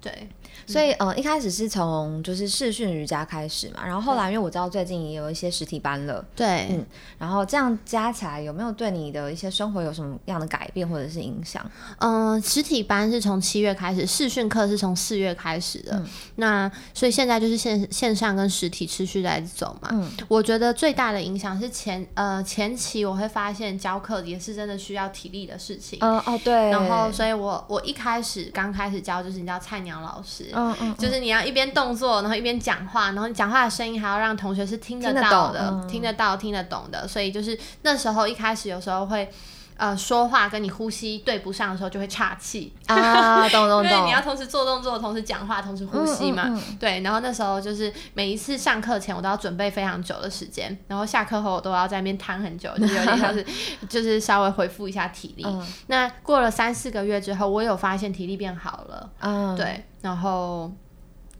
[0.00, 0.28] 对，
[0.68, 6.86] 所以呃一开始是从就是视讯瑜伽开始嘛，然后后来因为我知道最近也有一些实体班了，对，嗯，
[7.18, 11.68] 然后这样加起来有没有对你的一些生活有什么样的改变或者是影响？
[11.98, 16.02] 嗯，实体班是从七月开始，视讯课是从四月开始的，
[16.36, 19.90] 那所以现在就是线线上跟实体持续在走嘛。
[19.92, 29.98] 嗯，我觉得最大的影响是前呃前期我会发现教课也是真的需要体力的事情，嗯哦对，然后所以我我一开始刚开始教就是你知道菜鸟。
[29.98, 39.30] 老师，嗯嗯，就是你要一边动作，然后一边讲话，然后你讲话的声音还要让同学是听得到的，听得到、听得懂的，所以就是那时候一开始有时候会。
[39.78, 43.84] 呃，说话跟你呼吸对不上的时候就会岔气啊，懂懂懂。
[43.88, 46.60] 因为你要同时做动作，同时讲话，同时呼吸嘛。
[46.80, 53.46] 对，然后那时候就是每一次上课前我都要准备非常久的时间，然后下课后我都要在那边瘫很久，就有点像是
[53.88, 55.46] 就是稍微恢复一下体力。
[55.86, 59.10] 那过了三四个月之后，我有发现体力变好了。
[59.20, 60.70] 嗯，对，然后。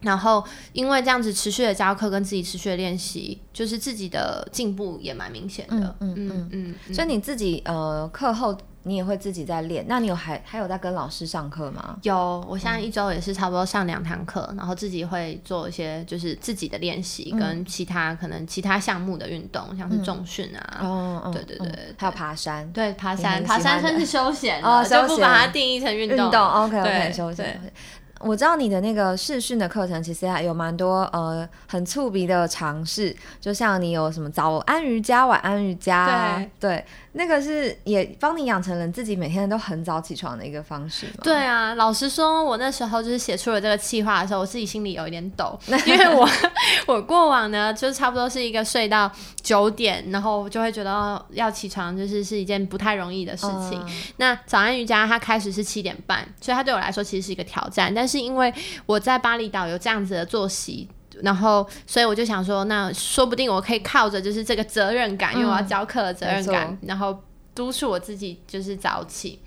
[0.01, 5.97] 然后，因为这样子持续的教课跟自己持续的练习，就是自己的进步也蛮明显的。
[6.01, 6.95] 嗯嗯嗯。
[6.95, 11.99] 所以你自己呃课后你也会自己在练，那你有还还有在跟老师上课吗？
[12.03, 20.79] 有，我现在一周也是差不多上两堂课，然后自己会做一些就是自己的练习跟其他可能其他项目的运动，像是重训啊。
[20.81, 22.71] 哦对对对，还有爬山。
[22.73, 26.27] 对，爬山，爬山算是休闲哦，就不把它定义成运动。
[26.27, 27.61] 运动，OK OK，休闲。
[28.21, 36.85] 我知道你的那个试训的课程，其实还有蛮多呃很触鼻的尝试，就像你有什么早安瑜伽、晚安瑜伽，对。
[37.19, 41.15] 那个是也帮你养成了自己每天都很早起床的一个方式吗？
[41.25, 46.29] 对啊，老实说，我那时候就是写出了这个计划的时候，我自己心里有一点抖， 因为我
[46.87, 49.11] 我过往呢，就差不多是一个睡到
[49.43, 53.85] 九点，然后就会觉得要起床就是是一件不太容易的事情。
[54.19, 57.93] 那早安瑜伽它开始是七点半，所以它对我来说其实是一个挑战。
[57.93, 58.55] 但是因为
[58.87, 60.89] 我在巴厘岛有这样子的作息。
[61.23, 67.23] 然后，所以我就想说，那说不定我可以靠着就是这个责任感，因为我要教课的责任感，然后
[67.55, 69.41] 督促我自己就是早起。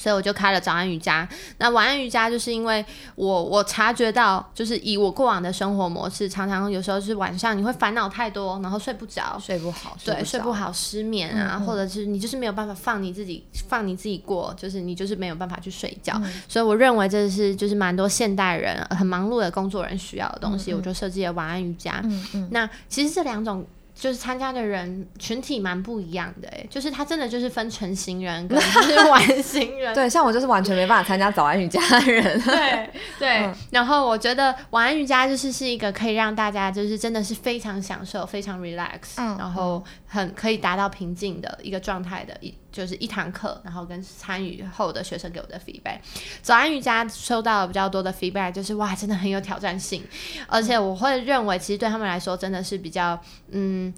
[0.00, 1.28] 所以我就开了早安瑜伽。
[1.58, 2.82] 那晚安瑜伽就是因为
[3.16, 16.18] 我我察觉到，就是以我过往的生活模式，常常有时候是晚上你会烦恼太多，然后睡不着，睡不好，对，睡不好，失眠啊，或者是你就是没有办法放你自己放你自己过，就是你就是没有办法去睡觉。
[16.48, 22.00] 所以我认为这是就是蛮多现代人很忙碌的工作人需要的东西，我就设计了晚安瑜伽。
[22.04, 23.66] 嗯嗯，那其实这两种。
[24.00, 29.94] 就是参加的人群体蛮不一样的哎，就是他真的就是分成型人跟是晚型人。
[29.94, 32.40] 对，像我就是完全没办法参加早安瑜伽的人。
[32.40, 42.52] 对对，然后我觉得晚安瑜伽就是是一个可以让大家就是真的是非常享受、非常 relax，然后很可以达到平静的一个状态的一。
[42.72, 45.98] 就是一堂课，然后跟参与后的学生给我的 feedback。
[46.40, 50.04] 早安瑜伽收到了比较多的 feedback，就是哇，真的很有挑战性，
[50.46, 53.20] 而且我会认为，其实对他们来说真的是比较，
[53.50, 53.92] 嗯，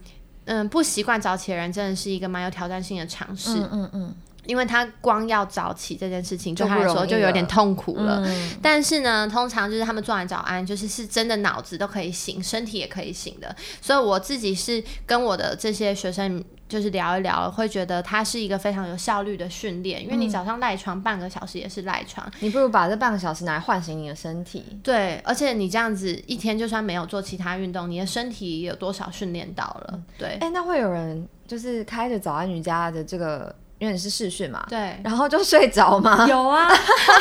[0.46, 3.59] 嗯不习惯早起的人，真的是一个蛮有挑战性的尝试。
[3.59, 4.14] 嗯嗯嗯，
[4.47, 8.23] 因为他光要早起这件事情，对就不他来说就有点痛苦了。
[8.25, 13.55] 嗯但是呢，通常就是他们做完早安，就是是真的脑子都可以醒，身体也可以醒的。
[13.81, 24.65] 所以我自己是跟我的这些学生就是聊一聊，会觉得它是一个非常有效率的训练，因为你早上赖床半个小时也是赖床，你不如把这半个小时拿来唤醒你的身体。
[24.83, 30.01] 对，而且你这样子一天就算没有做其他运动，你的身体有多少训练到了？
[30.19, 36.25] 对哎、那会有人就是开着早安瑜伽的这个，因为你是试训嘛，对，然后就睡着吗？
[36.29, 36.68] 有啊，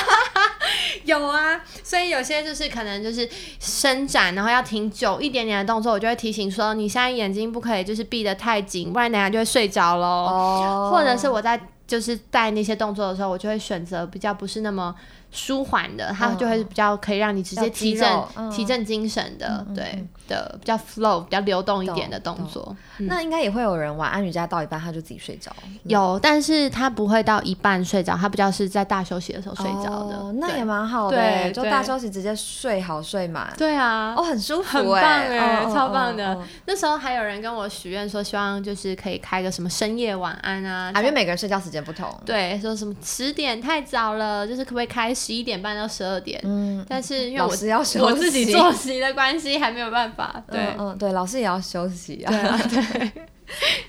[1.05, 3.27] 有啊，所以有些就是可能就是
[3.59, 10.05] 伸展，然后要停久一点点的动作，我就会提醒说，你现在眼睛不可以就是闭得太紧，不然等下就会睡着喽。
[10.05, 10.89] 哦。
[10.93, 14.93] 或者是我在就是带那些动作的时候，我就会选择比较不是那么
[15.31, 18.51] 舒缓的，它就会比较可以让你直接提振、嗯。
[18.51, 22.75] 提振精神的，对的比较 flow 比较流动一点的动懂作。
[22.99, 25.51] 那应该也会有人晚安瑜伽到一半他就自己睡着，
[25.83, 30.15] 有，但是他不会到一半睡着，他比较是在大休息的时候睡着的。
[30.15, 36.37] 哦那也蛮好的就大休息直接睡好睡满，对啊，哦，很舒服很棒哎，超棒的。。
[36.65, 46.39] 那时候还有人跟我许愿说，希望就是可以开个什么深夜晚安啊，啊，因为每个人睡觉时间不同，对，说什么十点太早了，就是可不可以开十一点半到十二点？
[46.43, 50.20] 嗯，但是因为我是要休息，我自己作息的关系，还没有办法。
[50.49, 52.31] 对，嗯嗯，对，老师也要休息啊。
[52.31, 53.11] 对啊， 对，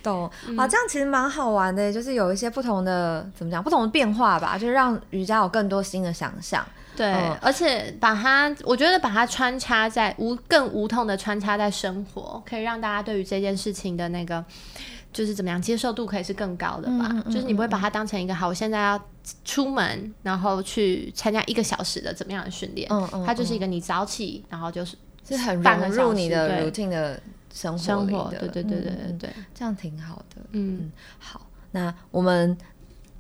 [0.03, 6.65] 懂啊，这样其实蛮好玩的，就是有一些不同的怎么讲，不同的变化吧，就是让瑜伽有更多新的想象。
[6.95, 14.45] 对，嗯而且把它，我觉得把它穿插在无更无痛的穿插在生活，可以让大家对于这件事情的那个。
[15.13, 18.99] 就是怎么样接受度可以是更高的吧，嗯嗯嗯就是你不会把它当成一个好，我现在要
[19.45, 24.97] 出门，然后去参加一个小时的怎么样的训练，嗯嗯，它就是一个你早起，然后就是
[25.29, 27.21] 是很融入你的 routine 的
[27.53, 30.43] 生活对对对对对对，这样挺好的。
[30.53, 32.57] 嗯，好，那我们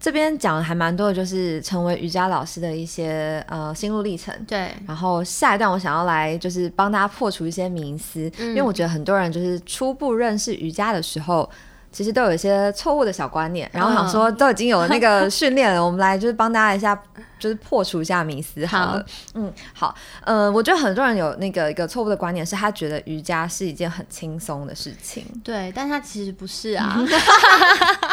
[0.00, 4.34] 这边讲的还蛮多的，就是成为瑜伽老师的一些呃心路历程。
[4.46, 11.48] 对，然后下一段我想要来就是帮大家破除一些迷思，嗯因为我觉得很多人就是初步认识瑜伽的时候。
[11.92, 17.00] 其实都有一些错误的小观念，然后想说都已经有那个 训练了，我们来就是帮大家一下，
[17.38, 18.98] 就是破除一下迷思好了。
[18.98, 25.24] 好嗯，好，呃，我觉得很多人有那个一个错误的观念，是他觉得瑜伽是一件很轻松的事情。
[25.44, 26.98] 对，但他其实不是啊。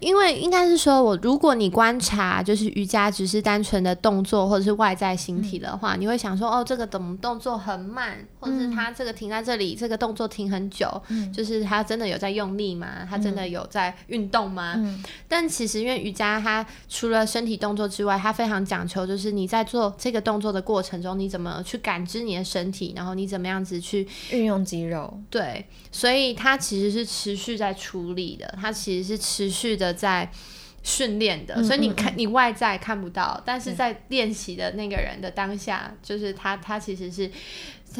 [0.00, 13.06] 因为应该是说，我如果你观察，就是瑜伽只是单纯的动作或者是外在形体的话，你会想说，哦，这个怎么动作很慢，或者是他这个停在这里，这个动作停很久，就是他真的有在用力吗？
[13.08, 14.74] 他真的有在运动吗？
[14.76, 30.30] 嗯但其实因为瑜伽它除了身体动作之外，它非常讲求就是你在做这个动作的过程中，你怎么去感知你的身体，然后你怎么样子去运用肌肉，对，所以它其实是持续在处理的，它其实是持续的在
[30.82, 37.28] 训练的，嗯所以你看你外在看不到，但是在练习的那个人的当下，就是他他其实是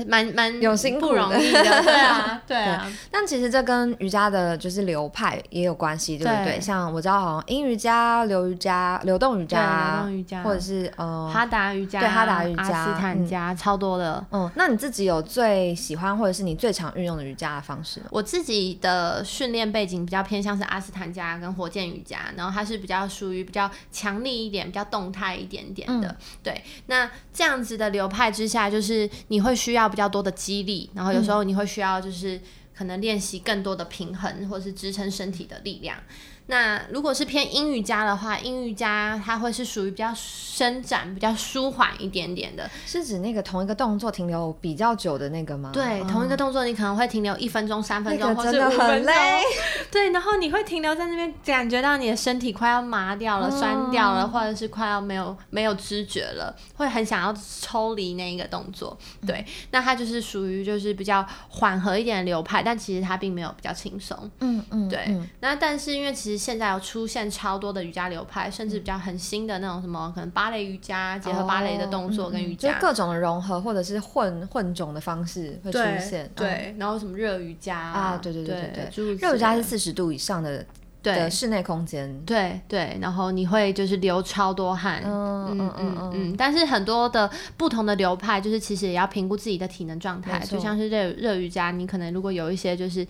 [0.05, 6.57] 蛮蛮有辛苦不容的易的， 对啊，对啊，但其实这跟瑜伽的就是流派也有关系，对不对？
[6.57, 14.25] 对像我知道好像阴瑜伽、流瑜伽、流动瑜对，伽，流动瑜伽或者是呃，哈达瑜伽，对哈达瑜伽阿斯坦加、超多的。
[14.33, 18.01] 嗯，那你自己有最喜欢或者是你最常运用的瑜伽的方式？
[18.11, 26.09] 我自己的训练背景比较偏向是阿斯坦加跟火箭瑜伽，然后它是比较属于比较强力一点、比较动态一点点的。
[26.09, 32.41] 嗯对，那这样子的流派之下，就是你会需要比较多的肌力，然后有时候你会需要就是
[32.77, 35.99] 可能练习更多的平衡或是支撑身体的力量。
[36.47, 42.71] 那如果是偏阴瑜伽的话，阴瑜伽它会是属于比较伸展、比较舒缓一点点的。
[42.87, 45.71] 是指那个同一个动作停留比较久的那个吗？
[45.73, 49.07] 对，嗯同一个动作你可能会停留一分钟、三分钟，那个或是很五分钟。
[49.07, 49.43] 累。
[49.91, 58.97] 对，然后你会停留在那边，感觉到你的身体快要麻掉了、酸掉了，或者是快要没有没有知觉了，会很想要抽离那一个动作。
[59.27, 64.31] 对，那它就是属于就是比较缓和一点的流派，但其实它并没有比较轻松。
[64.41, 76.25] 嗯嗯，对，嗯那但是因为其实现在有出现超多的瑜伽流派，甚至比较很新的那种什么，可能芭蕾瑜伽结合芭蕾的动作跟瑜伽，就各种的融合或者是混混种的方式会出对现。
[76.27, 80.65] 嗯，对，然后什么热瑜伽啊对对对对对热瑜伽是四十度以上的
[81.03, 82.21] 对室内空间。
[82.27, 93.07] 对对，然后你会就是流超多汗，嗯嗯嗯嗯嗯，但是很多的不同的流派，就是其实也要评估自己的体能状态，就像是热热瑜伽，你可能如果有一些就是。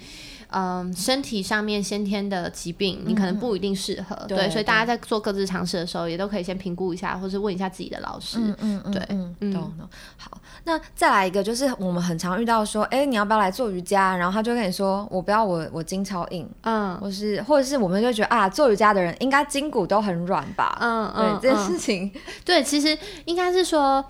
[0.51, 8.39] 嗯，身体上面先天的疾病，你可能不一定适合，对对，所以大家在做各自尝试的时候，也都可以先评估一下，或是问一下自己的老师。
[8.39, 9.89] 嗯嗯嗯，对嗯，嗯懂懂。
[10.17, 14.17] 好，那再来一个，就是我们很常遇到说，哎、你要不要来做瑜伽？
[14.17, 20.79] 然后他就跟你说，我不要我，我筋超硬，嗯或是或者是我们就觉得啊，做瑜伽的人应该筋骨都很软吧？
[20.81, 22.13] 嗯嗯，对这件嗯事情，
[22.45, 24.05] 对，其实应该是说，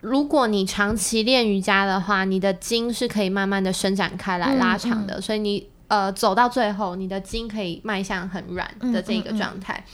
[0.00, 9.38] 如果你长期练瑜伽的话，你的筋是可以慢慢的伸展开来、嗯拉长的，所以你呃走到最后，你的筋可以迈向很软的这个嗯嗯嗯。
[9.38, 9.84] 状态。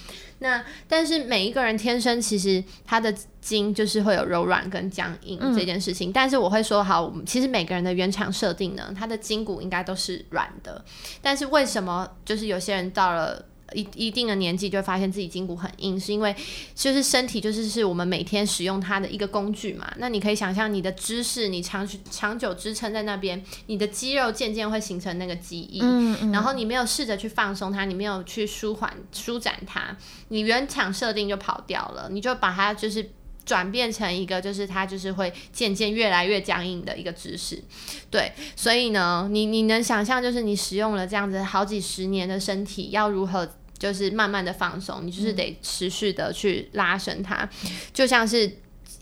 [0.40, 5.56] 那但是每一个人天生其实他的筋就是会有柔软跟僵硬嗯。
[5.56, 10.84] 这件事情，但是我会说好，我们其实每个人的原厂设定呢，他的筋骨应该都是软的，
[11.22, 13.42] 但是为什么就是有些人到了
[13.74, 16.34] 一一定的年纪就会发现自己筋骨很硬，是因为
[16.74, 19.92] 就是身体就是是我们每天使用它的一个工具嘛。
[19.98, 25.80] 那你可以想象你的知识，你长期长久支撑在那边，你的肌肉渐渐会形成那个记忆。
[25.82, 29.96] 嗯嗯，然后你没有试着去放松它，你没有去舒缓、舒展它，
[30.28, 33.10] 你原厂设定就跑掉了，你就把它就是
[33.44, 37.62] 转变成一个，就是它就是会渐渐越来越僵硬的一个姿势。
[38.10, 43.48] 对，所以呢，你你能想象，就是你使用了这样子好几十年的身体，要如何？
[43.84, 47.46] 就是慢慢的放松，你就是得持续的去拉伸它，
[47.92, 48.50] 就像是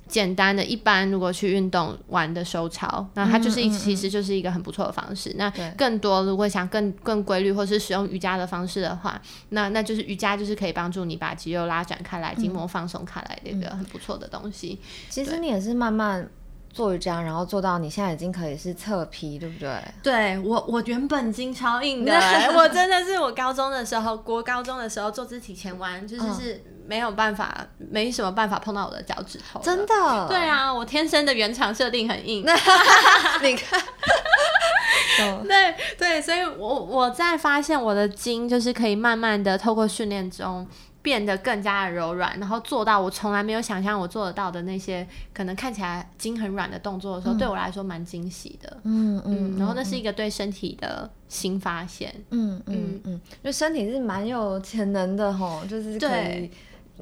[0.09, 5.33] 简单的一般，如果去运动玩的收操，那它就是一、嗯嗯嗯其实就是一个很不错的方式。
[5.39, 14.80] 那更多如果想更更规律，或是使用瑜伽的方式的话，那那就是瑜伽就是可以帮助你把肌肉拉展开来，筋膜放松开来的一个很不错的东西。
[15.09, 16.28] 其实你也是慢慢
[16.73, 19.70] 做瑜伽，然后做到你现在已经可以是侧劈，对不对？
[20.03, 27.55] 对我，我原本筋超硬的、 欸我真的是我高中的时候，国高中的时候做肢体前弯，就是嗯是没有办法，
[27.91, 29.87] 没什么办法碰到我的脚趾头，真。
[29.87, 30.27] 的？
[30.29, 32.43] 对，啊，我天生的原厂设定很硬。
[33.43, 33.81] 你看，
[35.47, 40.66] 对对，所以我我在发现我的筋就是可以慢慢的透过训练中
[41.03, 48.78] 变得更加的柔软，然后做到我从来没有想象我做得到的那些可能看起来筋很软的动作的时候，对我来说蛮惊喜的。
[48.84, 52.14] 嗯嗯，然后那是一个对身体的新发现。
[52.30, 56.50] 嗯嗯嗯，就身体是蛮有潜能的吼，就是可以对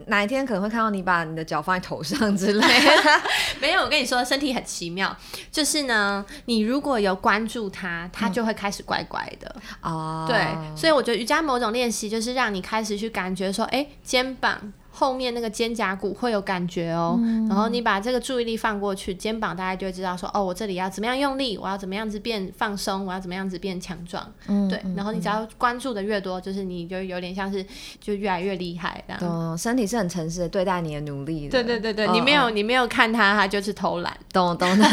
[0.07, 3.21] 哪一天可能会看到你把你的脚放在头上之类的。
[3.61, 5.17] 没有，我跟你说，身体很奇妙，
[5.51, 9.55] 就是呢，你如果有关注它，它就会开始乖乖的。
[9.81, 24.23] 啊，对，所以我觉得瑜伽某种练习就是让你开始去感觉说，哎，肩膀后面那个肩胛骨会有感觉哦，然后你把这个注意力放过去，肩膀大家就会知道说，哦，我这里要怎么样用力，我要怎么样子变放松，我要怎么样子变强壮。
[24.49, 27.65] 嗯对，然后你只要关注的越多，就是你就有点像是
[27.99, 29.21] 就越来越厉害这样。
[29.21, 31.63] 懂，身体是很诚实的对待你的努力的。
[31.63, 34.15] 对对对你没有嗯你没有看他，他就是偷懒。
[34.31, 34.87] 懂懂懂，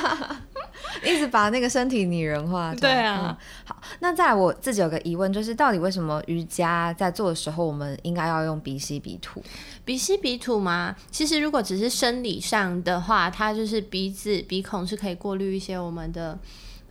[1.04, 2.74] 一直把那个身体拟人化。
[2.74, 3.36] 对啊。
[3.38, 9.42] 嗯好，那再来我自己有个疑问，就是到底为什么瑜伽在做的时候，我们应该要用鼻吸鼻吐？
[9.84, 16.38] 鼻吸鼻吐嘛，其实如果只是生理上的话，它就是鼻子鼻孔是可以过滤一些我们的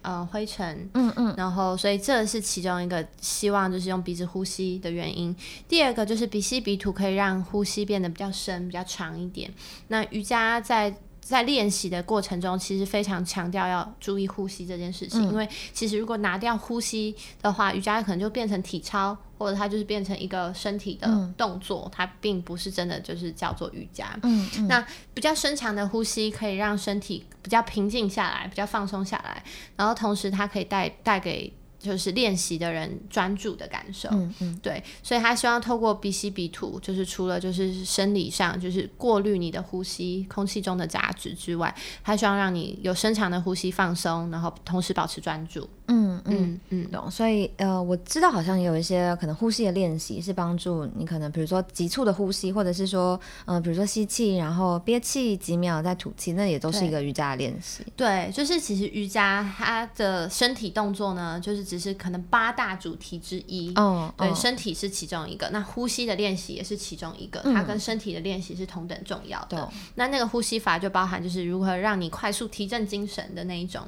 [0.02, 5.36] 呃灰尘，嗯嗯，然后所以这是其中一个希望就是用鼻子呼吸的原因。
[5.68, 9.52] 第二个就是鼻吸鼻吐可以让呼吸变得比较深、比较长一点。
[9.90, 10.94] 那瑜伽在
[11.30, 15.32] 在练习的过程中，其实非常强调要注意呼吸这件事情，嗯。
[15.32, 21.32] 因为其实如果拿掉呼吸的话，瑜伽可能就变成体操，或者它就是变成一个身体的嗯。
[21.38, 24.18] 动作，它并不是真的就是叫做瑜伽。
[24.24, 24.68] 嗯嗯。
[24.68, 29.44] 那比较深长的呼吸可以让身体比较平静下来，比较放松下来，
[29.76, 34.10] 然后同时它可以带带给就是练习的人专注的感受。
[34.12, 41.74] 嗯嗯对，所以他希望透过鼻吸鼻吐，就是除了就是生理上就是过滤你的呼吸空气中的杂质之外，
[42.04, 45.68] 他希望让你有深长的呼吸放松，然后同时保持专注。
[45.90, 46.36] 嗯嗯。
[46.40, 57.84] 嗯嗯，懂，所以呃，我知道好像也有一些可能呼吸的练习是帮助你，可能比如说急促的呼吸，或者是说，呃，比如说吸气，然后憋气几秒再吐气，那也都是一个瑜伽的练习。
[57.96, 63.74] 对，就是其实瑜伽它的身体动作呢，就是只是可能八大主题之一。
[63.76, 69.58] 哦，对，哦身体是其中一个，那呼吸的练习也是其中一个，它跟身体的练习是同等重要的。
[69.58, 73.82] 懂那那个呼吸法就包含就是如何让你快速提振精神的那一种，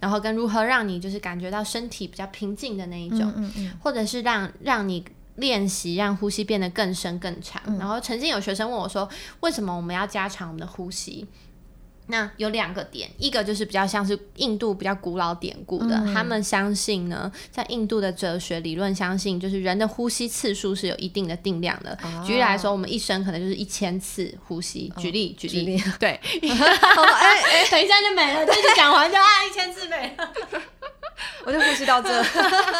[0.00, 5.04] 然后跟如何让你就是感觉到身体比较平静的那一种，嗯嗯嗯或者是让让你。
[5.36, 9.08] 练习让呼吸变得更深更长，然后曾经有学生问我说
[9.40, 11.26] ：“为什么我们要加长我们的呼吸？”
[12.08, 21.98] 那有两个点，一个就是比较像是印度比较古老典故的，他们相信呢，在印度的哲学理论相信，就是人的呼吸次数是有一定的定量的。
[22.26, 24.92] 举例来说，我们一生可能就是一千次呼吸。
[24.98, 26.10] 举例，举例，对。
[26.10, 26.20] 哎
[27.48, 30.32] 哎， 等一下就没了，这就讲完就啊，一千次没了。
[31.44, 32.22] 我就呼吸到这，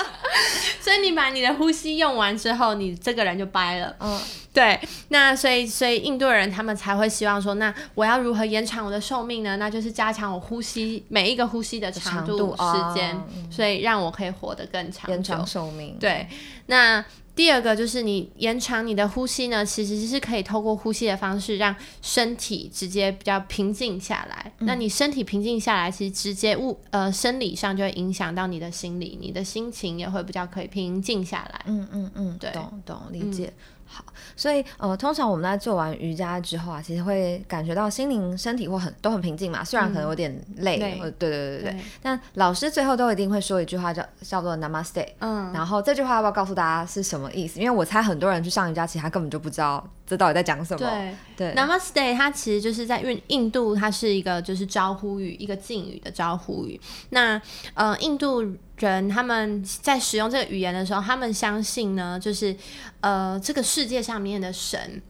[0.80, 3.94] 所以你把你的呼吸用完之后，你这个人就掰了。
[4.00, 4.20] 嗯，
[4.52, 4.78] 对。
[5.08, 9.56] 那所以，所以印度人他们才会希望说，那我要如何延长我的寿命呢？
[9.56, 13.20] 那就是加强我呼吸每一个呼吸的长度时间，
[13.50, 15.96] 所以让我可以活得更长，延长寿命。
[15.98, 16.28] 对，
[16.66, 17.04] 那。
[17.34, 24.52] 第二个就是你延长你的呼吸呢，其实是可以透过呼吸的方式让身体直接比较平静下来。
[24.58, 31.62] 那你身体平静下来，其实直接物呃生理上就会影响到你的心理，你的心情也会比较可以平静下来。
[31.66, 33.52] 嗯嗯嗯，对，懂懂理解。
[33.92, 34.02] 好，
[34.34, 39.62] 所以呃，通常我们在做完瑜伽之后啊，其实会感觉到心灵、身体会很都很平静嘛。
[39.62, 41.80] 虽然可能有点累，对对对对对。
[42.02, 45.06] 但老师最后都一定会说一句话，叫叫做 Namaste。
[45.18, 45.52] 嗯。
[45.52, 47.60] 然后这句话要不要告诉大家是什么意思？
[47.60, 50.78] 因为我猜很多人去上瑜伽，其实他根本就不知道这到底在讲什么。
[50.78, 51.54] 对对。
[51.54, 56.78] Namaste 它其实就是在印印度，它是一个就是招呼语，一个敬语的招呼语。
[57.08, 57.40] 那
[57.72, 58.44] 呃，印度。
[58.78, 62.56] 人他们在使用这个语言的时候，他们相信呢，就是
[63.00, 65.00] 呃，这个世界上面的神。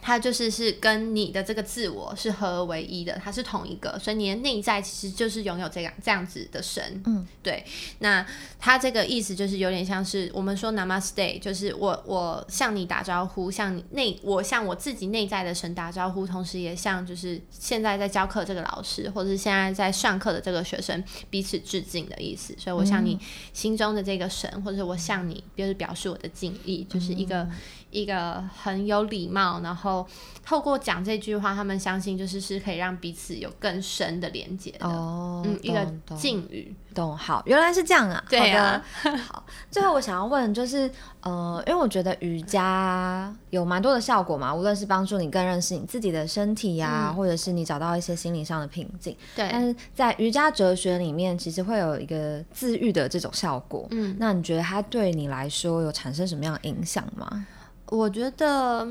[0.00, 7.64] 它就是是跟你的这个自我是合而为一的，它是同一个，所以你的内在其实就是拥有这样这样子的神，嗯，对。
[7.98, 8.24] 那
[8.60, 22.54] 它这个意思就是有点像是我们说 Namaste，就是我我向你打招呼，向你内我向我自己内在的神打招呼，同时也向就是现在在教课这个老师，或者是现在在上课的这个学生彼此致敬的意思。
[22.58, 23.18] 所以我向你
[23.52, 27.48] 心中的这个神，或者我向你就是表示我的敬意，就是一个。
[27.90, 30.06] 一个很有礼貌，然后
[30.44, 34.86] 透过讲这句话，他们相信就是是可以让彼此有更深的连接的。
[34.86, 37.16] 哦，嗯，一个敬语，懂？
[37.16, 38.22] 好，原来是这样啊。
[38.28, 38.84] 对啊。
[39.28, 49.16] 好， 最后我想要问就是，呃，因为我觉得瑜伽有蛮多的效果嘛，无论是帮助你更认识你自己的身体呀，或者是你找到一些心理上的平静。
[49.34, 49.48] 对。
[49.50, 53.86] 但是在瑜伽哲学里面，其实会有一个自愈的这种效果。
[53.90, 54.14] 嗯。
[54.18, 57.46] 那你觉得它对你来说有产生什么样的影响吗？
[57.88, 58.88] 我觉得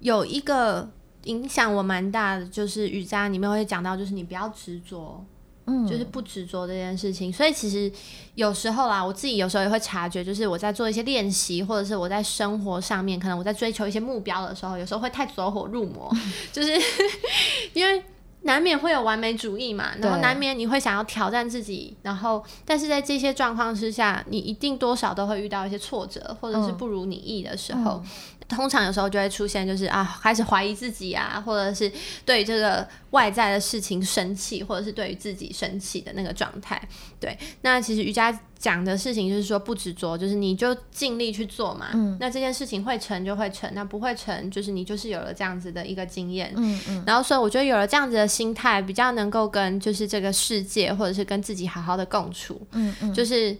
[0.00, 0.88] 有一个
[1.24, 5.24] 影响我蛮大的，就是瑜伽里面会讲到，就是你不要执着，
[5.66, 7.32] 嗯，就是不执着这件事情。
[7.32, 7.90] 所以其实
[8.34, 16.10] 有时候啦，我自己有时候也会察觉，就是我在做一些练习，或者是我在生活上面，可能我在追求一些目标的时候，有时候会太走火入魔，
[16.52, 16.78] 就是
[17.74, 18.02] 因为。
[18.42, 28.02] 难免会有完美主义嘛，然后难免你会想要挑战自己，然后但是在这些状况之下，你一定多少都会遇到一些挫折，或者是不如你意的时候。
[28.50, 31.90] 通常有时候就会出现，就是啊，开始怀疑自己啊，或者是
[32.26, 36.82] 对这个外在的事情生气，或者是对于自己生气的那个状态。
[37.20, 41.90] 对，那其实瑜伽讲的事情就是说不执着，就是你就尽力去做嘛。
[41.94, 42.16] 嗯。
[42.18, 46.52] 那这件事情会成就会成，那不会成，就是你就是有了这样子的一个经验。
[46.56, 47.04] 嗯嗯。
[47.06, 52.60] 然后所以我觉得有了这样子的心态，比较能够跟就是这个世界，或者是跟自己好好的共处。
[52.72, 53.14] 嗯嗯。
[53.14, 53.56] 就是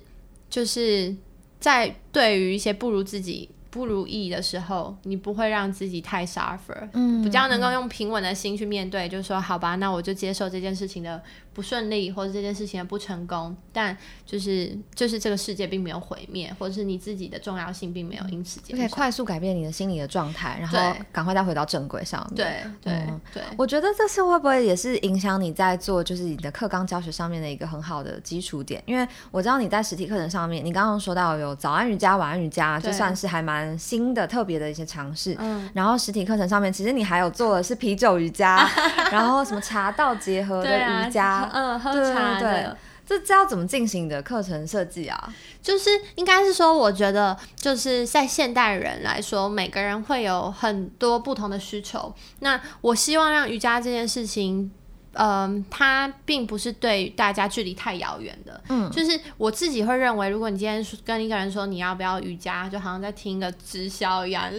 [0.50, 1.14] 就是
[1.60, 3.48] 在对于一些不如自己。
[3.70, 11.22] 不如意的时候，你不会让自己太 suffer，嗯，比较能够用平稳的心去面对，就是说，好吧，那我就接受这件事情的。
[11.52, 18.80] 不顺利，或者这件事情的不成功，但就是就是这个世界并没有毁灭，或者是你自己的重要性并没有因此减少。
[18.80, 20.78] 可以快速改变你的心理的状态，然后
[21.12, 22.36] 赶快再回到正轨上面。
[22.36, 28.80] 对对对，我觉得这次会不会也是影响你在做就是你的课纲教学上面的一个很好的基础点？
[28.86, 35.34] 因为我知道你在实体课程上面，你刚刚说到有早安瑜伽、晚安瑜伽，就算是还蛮新的、特别的一些尝试。
[35.38, 35.68] 嗯。
[35.74, 38.68] 然后实体课程上面，其实你还有做的是啤酒瑜伽，
[39.10, 41.39] 然后什么茶道结合的瑜伽。
[41.52, 42.76] 嗯，喝茶的，
[43.06, 45.34] 这这要怎么进行的课程设计啊？
[45.62, 52.14] 就是应该是说，我觉得就是在现代人来说，每个人会有很多不同的需求。
[52.38, 54.70] 那我希望让瑜伽这件事情，
[55.14, 58.60] 嗯，它并不是对大家距离太遥远的。
[58.68, 64.50] 嗯，就是我自己会认为，如果你今天跟一个人说你要不要瑜伽，就好像在听一个直销一样。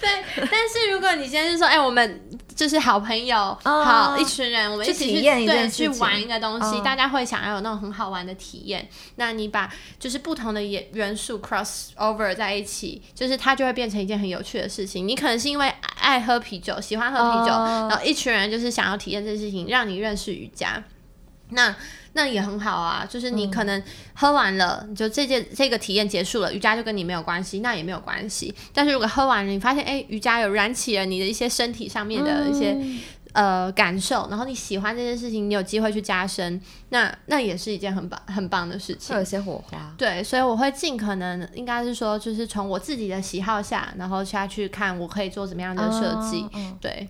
[0.00, 8.88] 对， 但是如果你今天是说，哎，我们就是好朋友，好一群人，我们一起去对去玩一个东西，大家会想要有那种很好玩的体验。
[9.16, 15.06] 那你把就是不同的元元素 cross over 在一起，就是它就会变成一件很有趣的事情。
[15.06, 20.82] 你可能是因为爱喝啤酒，喜欢喝啤酒，然后一群人就是想要体验这件事情，让你认识瑜伽。
[21.50, 21.72] 那
[22.14, 23.80] 那也很好啊，就是你可能
[24.14, 28.52] 喝完了，就这件这个体验结束了，瑜伽就跟你没有关系，那也没有关系。
[28.74, 32.76] 但是如果喝完了，你发现哎，瑜伽有燃起了你的一些身体上面的一些
[33.32, 36.60] 呃感受，然后你喜欢这件事情，你有机会去加深，
[36.90, 39.20] 那那也是一件很棒很棒的事情会。
[39.20, 39.94] 有些火花。
[39.96, 46.46] 对，所以我会尽可能，应该是说，就是从我自己的喜好下，然后下去看我可以做怎么样的设计。
[46.80, 47.08] 对，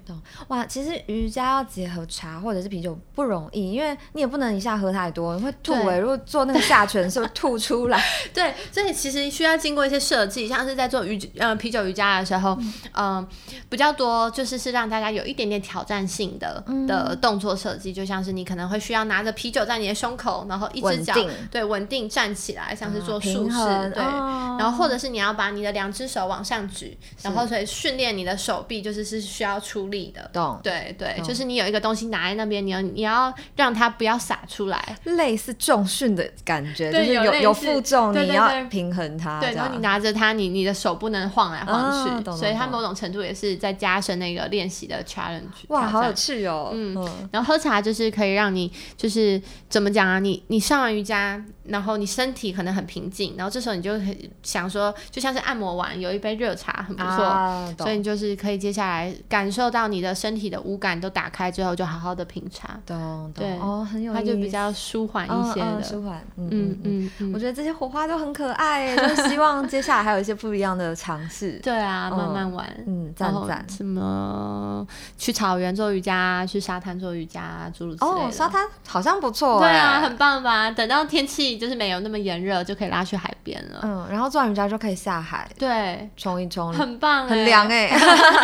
[0.48, 8.02] 哇，其实瑜伽要结合茶或者是啤酒不容易，因为你也不能一下喝太多，你会吐对哎、如果做那个下拳是不是吐出来？
[8.32, 12.56] 对，所以其实需要经过一些设计，像是在做瑜呃啤酒瑜伽的时候，
[12.92, 13.26] 嗯、
[13.68, 21.14] 比较多就是是让大家有一点点挑战性的、的动作设计，就像是你可能会需要拿着啤酒在你的胸口，然后一只脚
[21.50, 24.02] 对稳定站起来，像是做啊竖式，对。
[24.02, 30.30] 哦然后或者是你要把你的两只手往上举，然后所以训练你的手臂就是是需要出力的。
[30.32, 45.66] 懂，对对，就是你有一个东西拿在那边，你要你要让它不要洒出来，类似重训的感觉，就对是有有负重，你要平衡它，对，然后你拿着它，你你的手不能晃来晃去，所以它某种程度也是在加深那个练习的 challenge。
[45.68, 49.38] 哇，好有趣哦，嗯嗯然后喝茶就是可以让你，就是
[49.68, 50.18] 怎么讲啊？
[50.18, 57.74] 你你上完瑜伽，然后你身体可能很平静，然后这时候你就很想说，就像是按摩完有一杯热茶，很不错。
[57.78, 62.96] 所以你就是可以接下来感受到你的身体的五感都打开之后，就好好的品茶，懂
[63.34, 65.66] 懂对哦，很有意思，它就比较舒缓一些的。
[65.66, 71.58] 嗯嗯舒缓，嗯嗯嗯我觉得这些火花都很可爱， 就希望接下来还有一些不一样的尝试。
[71.62, 72.84] 对啊，嗯慢慢玩。
[72.86, 73.64] 嗯，赞赞。
[73.68, 74.86] 什么
[75.16, 78.26] 去草原做瑜伽，去沙滩做瑜伽，诸如此类的。
[78.26, 80.70] 哦，沙滩好像不错对啊，哎很棒吧？
[80.70, 83.80] 等到天气就是没有那么炎热，就可以拉去海边了。
[83.82, 87.68] 嗯，然后做完瑜伽就可以下海对，冲一冲，很棒，很凉。
[87.68, 87.88] 哎，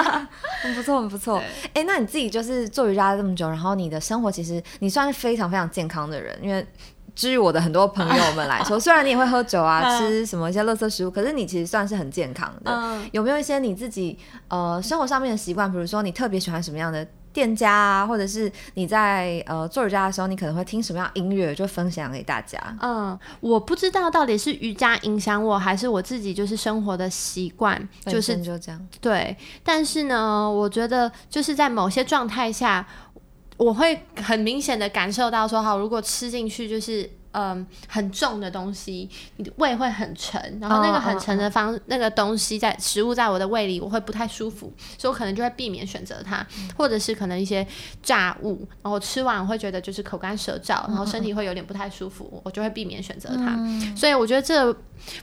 [0.62, 1.38] 很不错，很不错
[1.72, 1.82] 对。
[1.82, 6.66] 哎，那你自己就是做瑜伽这么久，然后你的生活其实你算是非常非常健康的人，因为。
[7.14, 12.72] 至于我的很多朋友们来说， 虽然你也会喝酒啊，嗯吃什么一些垃圾食物，可是你其实算是很健康的。
[12.72, 15.70] 嗯，有没有一些你自己呃生活上面的习惯？
[15.70, 22.58] 比如说你特别喜欢什么样的店家啊，或者是你在呃做瑜伽的时候，你可能会听什么样音乐，就分享给大家。
[22.80, 29.36] 嗯，我不知道到底是瑜伽影响我，还是我自己就是生活的习惯，就是就这样，对。
[29.64, 32.86] 但是呢，我觉得就是在某些状态下，
[33.56, 37.10] 我会很明显的感受到说，好，如果吃进去就是。
[37.32, 47.66] 嗯，很重的东西，你的胃会很沉，然后那个很沉的方、那个东西在食物在我的胃里，我会不太舒服，所以我可能就会避免选择它，或者是可能一些
[48.02, 53.58] 炸物，然后吃完我会觉得就是口干舌燥，然后身体会有点不太舒服，我就会避免选择它。
[53.96, 54.72] 所以我觉得这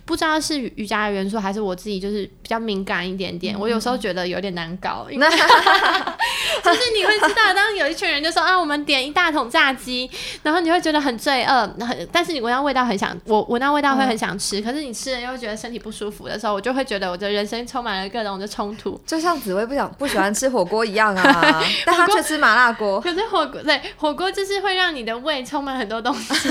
[0.03, 3.57] 不知道是瑜伽的元素，还是我自己就是比较敏感一点点。
[3.60, 5.28] 我有时候觉得有点难搞，因为
[6.64, 10.10] 就是你会知道，当有一群人就说啊，我们点一大桶炸鸡，
[10.43, 18.99] 然后你会觉得很罪恶，很但是你闻到味道很想，我闻到味道会很想吃，可是你吃了又觉得身体不舒服的时候，我就会觉得我的人生充满了各种的冲突。
[19.05, 22.99] 就像紫薇不想不喜欢吃火锅一样啊， 但她却吃麻辣锅。
[23.01, 26.49] 可是火锅对火锅就是会让你的胃充满很多东西，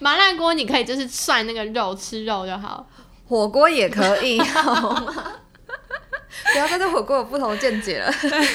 [0.00, 2.86] 麻辣锅你可以就是涮那个肉吃肉就好。
[3.28, 5.14] 火锅也可以，好吗？
[6.52, 8.12] 不要再对火锅有不同的见解了。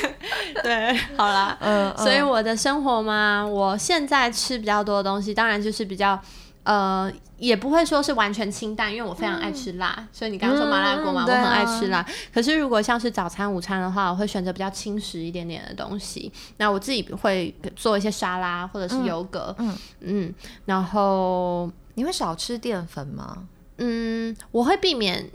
[0.64, 6.20] 对，好啦，嗯，所以我的生活嘛，我现在吃比较多的东西，当然就是比较。
[6.64, 12.04] 呃，也不会说是完全清淡，因为我非常爱吃辣，所以你刚刚说麻辣锅嘛，我很爱吃辣。
[12.34, 16.32] 可是如果像是早餐、午餐的话，我会选择比较轻食一点点的东西。
[16.58, 20.34] 那我自己会做一些沙拉或者是油格，嗯嗯
[20.66, 23.44] 然后你会少吃淀粉吗？
[23.78, 25.30] 嗯，我会避免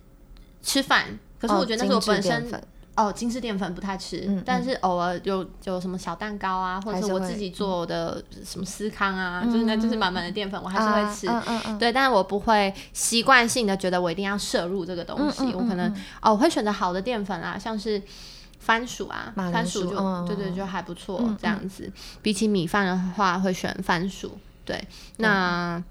[0.65, 1.17] 吃饭。
[1.41, 2.63] 可是我觉得那是我本身
[2.97, 11.27] 哦精致淀粉不太吃，嗯但是偶尔有有什么小蛋糕啊，或者是我自己做的什么司康啊，就是那就是满满的淀粉，我还是会吃。
[11.79, 18.03] 对，但是我不会习惯性的觉得我一定要摄入这个东西，我可能、嗯哦，我会选择好的淀粉啊，像是
[18.59, 21.91] 番薯啊，番薯就、嗯对对就还不错、嗯这样子。
[22.21, 24.37] 比起米饭的话，会选番薯。
[24.67, 24.79] 对，
[25.17, 25.83] 那、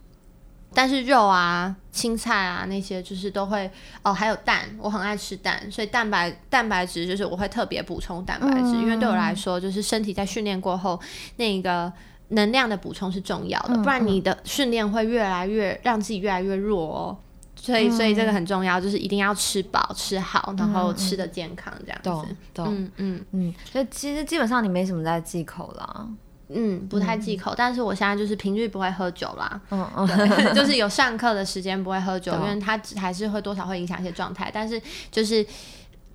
[0.73, 3.69] 但是肉啊、青菜啊那些就是都会
[4.03, 10.99] 哦，还有蛋，我很爱吃蛋，所以蛋白蛋白质就是我会特别补充蛋白质，因为对我来说，就是身体在训练过后
[11.37, 11.91] 那个。
[12.31, 17.17] 能量的补充是重要的，不然你的训练会越来越让自己越来越弱哦。
[17.55, 22.35] 所以，所以这个很重要，就是一定要吃饱、吃好，然后吃的健康这样懂子。
[22.53, 26.07] 懂，嗯嗯嗯，所以其实基本上你没什么在忌口啦。
[26.53, 34.81] 嗯，不太忌口，但是我现在就是平日不会喝酒啦，嗯嗯，对 就是有上课的时间不会喝酒，因为它还是会多少会影响一些状态，但是
[35.11, 35.45] 就是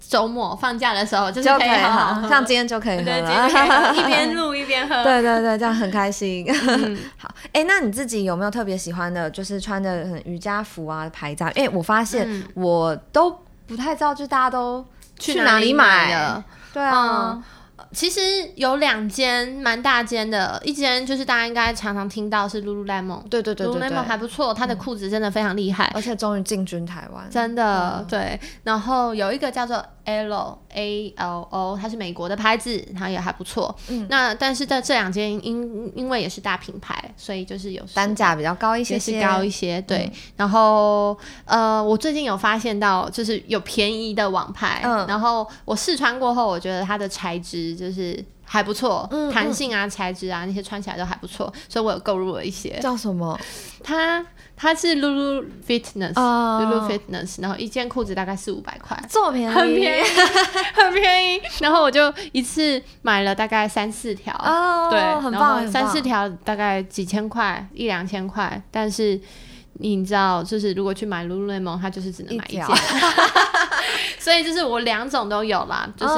[0.01, 3.95] 周末放假的时候就可以好像今天就可以喝了。
[3.97, 5.03] 一边录一边喝。
[5.03, 6.45] 对对对，这样很开心。
[6.51, 11.53] 嗯好，哎、那你自己有没有特别喜欢的，就是穿的很瑜伽服啊牌子啊？
[11.55, 13.31] 哎、我发现嗯我都
[13.67, 14.85] 不太知道，就大家都
[15.19, 16.45] 去哪里买的？
[16.75, 17.43] 对啊，嗯，
[17.95, 18.21] 其实
[18.57, 23.89] 有两间蛮大间的，一间就是大家应该常常听到是 Lululemon，对对对对对。
[23.89, 28.39] Lululemon 还不错，它的裤子真的非常厉害，而且终于进军台湾，真的对。
[28.65, 33.75] 然后有一个叫做 L A L O，它是美国的牌子，它也还不错。
[33.89, 39.81] 嗯，那但是在这两间因因为也是大品牌，所以就是有单价比较高一些，是高一些。
[39.83, 52.79] 对，然后呃，我最近有发现到就是有便宜的网牌，然后我试穿过后，我觉得它的材质就是还不错，弹性啊、材质啊那些穿起来都还不错，所以我有购入了一些。
[52.81, 53.39] 叫什么？
[53.83, 54.25] 它
[54.57, 60.03] 它是 Lulu Fitness，Lulu Fitness，然后一件裤子大概四五百块，这么便宜，很便宜，
[60.75, 61.41] 很便宜。
[61.61, 64.33] 然后我就一次买了大概三四条，
[64.91, 68.63] 对，很棒，三四条大概几千块，一两千块。
[68.71, 69.21] 但是
[69.75, 72.65] 你知道，就是如果去买 Lululemon，它就是只能买一件。
[74.19, 76.15] 所以就是我两种都有啦，就是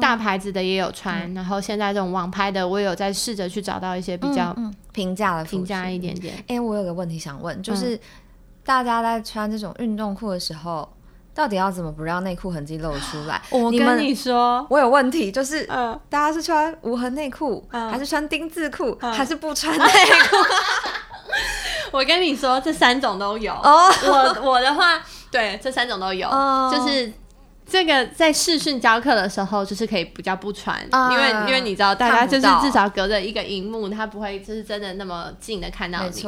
[0.00, 4.54] 大牌子的也有穿，然后现在这种网拍的，我也有在试着去找到一些比较
[4.92, 6.34] 平价的平价一点点。
[6.48, 7.98] 哎，我有个问题想问，就是
[8.64, 10.88] 大家在穿这种运动裤的时候，
[11.34, 13.40] 到底要怎么不让内裤痕迹露出来？
[13.50, 15.64] 我跟你说，我有问题，就是
[16.08, 20.36] 大家是穿无痕内裤，还是穿丁字裤，还是不穿内裤？
[21.92, 23.52] 我跟你说，这三种都有。
[23.52, 25.02] 我我的话，
[25.32, 26.28] 对，这三种都有，
[26.70, 27.12] 就是。
[27.64, 30.76] 这个在视讯教课的时候，就是可以比较不穿，
[31.12, 36.22] 因为因为你知道，大家就是至少隔着一个荧幕，他不会就是真的那么近的看到你。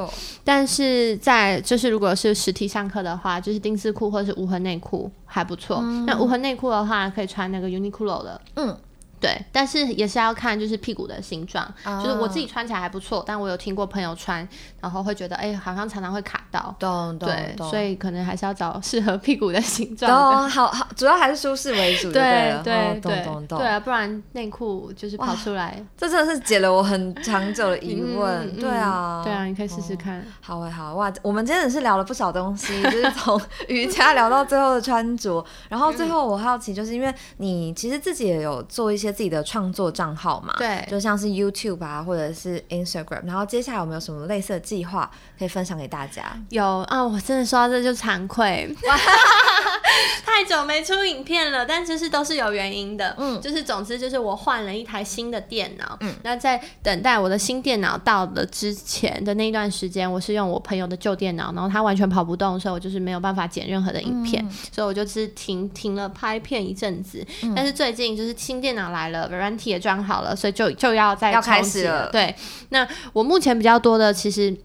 [0.44, 5.82] 但是在就是如果是实体上课的话，就是丁字裤或者是无痕内裤还不错。
[6.06, 8.40] 那无痕内裤的话，可以穿那个 Uniqlo 的。
[8.54, 8.78] 嗯。
[9.20, 11.66] 对，但是也是要看就是屁股的形状，
[12.02, 14.46] 就是我自己穿起来还不错，但我有听过朋友穿，
[14.84, 16.76] 然后会觉得哎，好像常常会卡到。
[16.78, 20.12] 懂懂对，所以可能还是要找适合屁股的形状。
[20.12, 22.12] 哦，好好，主要还是舒适为主。
[22.12, 25.82] 对对对，对啊，不然内裤就是跑出来。
[25.96, 28.54] 这真的是解了我很长久的疑问。
[28.56, 30.22] 对啊，对啊，你可以试试看。
[30.42, 39.14] 好哎好哇，我们今天也是聊了不少东西，就是从瑜伽聊到最后的穿着， 然后最后我好奇，就是因为你其实自己也有做一些。
[39.14, 45.08] 自己的创作账号嘛，对，就像是 YouTube 啊，或者是 Instagram，然后接下来有没有什么类似的计划
[45.38, 46.36] 可以分享给大家？
[46.50, 48.68] 有啊，我真的说到这就惭愧，
[50.26, 67.24] 太久没出影片了，但其实都是有原因的，嗯，就是总之就是我换了一台新的电脑，嗯，那在等待我的新电脑到了之前的那一段时间，我是用我朋友的旧电脑，然后它完全跑不动，所以我就是没有办法剪任何的影片，所以我就是停停了拍片一阵子，
[67.54, 69.04] 但是最近就是新电脑来。
[69.04, 72.08] 了，软体也装好了，所以就就要再要开始了。
[72.10, 72.34] 对，
[72.70, 74.56] 那我目前比较多的其实，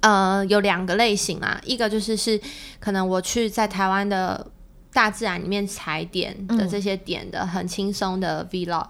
[0.00, 2.40] 呃，有两个类型啊，一个就是是
[2.78, 4.46] 可能我去在台湾的。
[4.92, 8.86] 大自然里面踩点的这些点的很轻松的 vlog，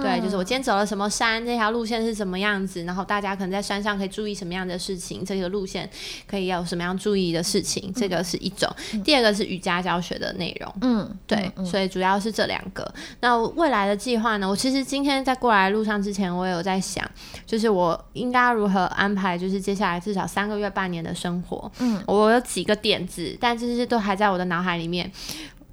[0.00, 5.88] 对，就是我今天走了什么山，这条路线是什么样子，然后大家可能在山上可以注意什么样的事情，这个路线
[6.26, 8.66] 可以有什么样注意的事情，这个是一种。
[9.04, 12.90] 第二个是瑜伽教学的内容，嗯，对，所以主要是这两个。
[13.20, 14.48] 那未来的计划呢？
[14.48, 17.04] 我其实今天在过来路上之前，我有在想，
[17.44, 21.70] 就是我应该如何安排，就是接下来至少三个月、半年的生活。
[21.78, 25.10] 嗯，我有几个点子，但这些都还在我的脑海里面。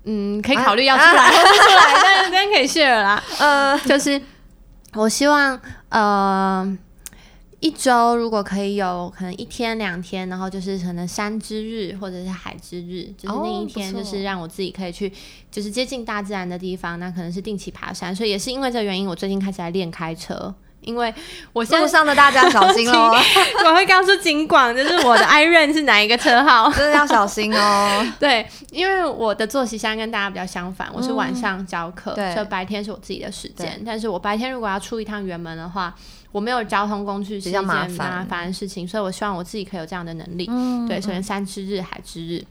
[0.05, 3.21] 嗯，可以考虑要出来，出来，但是今天可以 share 啦。
[3.39, 4.19] 呃，就是
[4.93, 6.77] 我希望，呃，
[7.59, 15.11] 一周如果可以有可能一天两天，然后就是可能山之日或者是海之日，就是那一天，就是让我自己可以去，
[15.51, 18.15] 就是接近大自然的地方，那可能是定期爬山。
[18.15, 20.53] 所以也是因为这个原因，我最近开始来练开车。
[20.81, 21.13] 因为
[21.53, 23.11] 我路上的大家小心哦，
[23.65, 28.05] 我会告诉警广，就是我的 i r o n 是哪一个车号，真的要小心哦。
[28.19, 33.81] 对，因为我的作息现在跟大家比较相反，我是晚上教课，所以白天是我自己的时间。
[33.85, 35.93] 但是我白天如果要出一趟远门的话，
[36.31, 37.87] 我没有交通工具，是一件麻
[38.29, 40.49] 烦的事情，所以我希望我自己可以有这样的能力。
[40.87, 42.43] 对，首先山之日、海之日，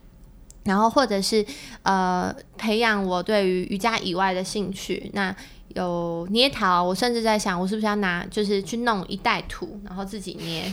[0.64, 1.44] 然后或者是
[1.82, 5.10] 呃培养我对于瑜伽以外的兴趣。
[5.14, 5.34] 那
[5.78, 10.72] 有捏陶，我甚至在想，我是不是要拿，就是去弄一袋土，然后自己捏，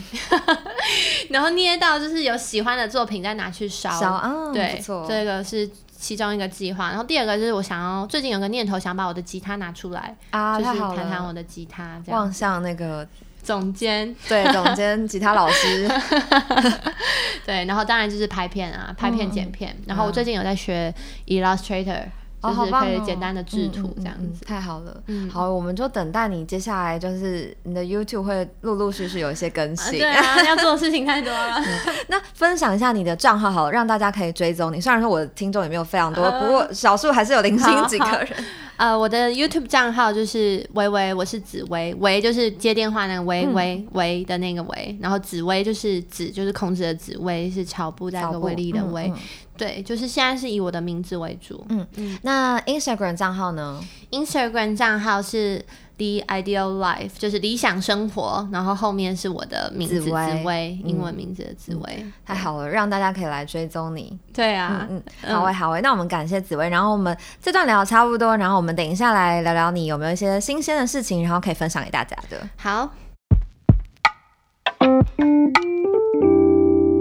[1.30, 3.90] 然后捏到就是有喜欢的作品再拿去烧。
[3.98, 6.88] 烧，对，这个是其中一个计划。
[6.88, 12.20] 然后第二个就是我想要，最近有个念头，想把我的吉他拿出来，啊，就是弹弹我的吉他，这样。
[12.20, 13.06] 望向那个
[13.42, 15.88] 总监，对，总监吉他老师，
[17.46, 19.76] 对，然后当然就是拍片啊，拍片剪片。
[19.86, 20.92] 然后我最近有在学
[21.26, 22.02] Illustrator。
[22.48, 24.24] 就是可以简单的制图这样子。
[24.24, 25.02] 嗯太好了。
[25.06, 29.98] 嗯好，我们就等待你接下来就是你的 YouTube 会陆陆续续有一些更啊新。
[29.98, 31.62] 对啊，要做的事情太多了。
[32.08, 34.80] 那分享一下你的账号好了，让大家可以追踪你。
[34.80, 38.28] 虽然说我的听众也没有非常多，不过少数还是有零星几个人。
[38.76, 49.10] 呃，我的 YouTube 账号就是微微，我是紫薇，薇就是接电话那个微嗯微微的那个微，然后紫薇就是紫就是孔子的紫，薇是乔布带个威力的威，
[49.56, 51.64] 对，就是现在是以我的名字为主。
[51.68, 53.80] 嗯嗯那 Instagram 账号呢
[54.10, 55.64] ？Instagram 账号是
[55.96, 60.10] The Ideal Life，就是理想生活，然后后面是我的名字紫紫
[60.44, 62.06] 薇英文名字的紫薇。
[62.24, 64.18] 太好了，让大家可以来追踪你。
[64.34, 72.46] 对啊，嗯，好诶，好诶，那我们感谢紫薇，然后我们这段聊得差不多，然后我们等一下来聊聊你有没有一些新鲜的事情，然后可以分享给大家的。
[72.56, 72.92] 好，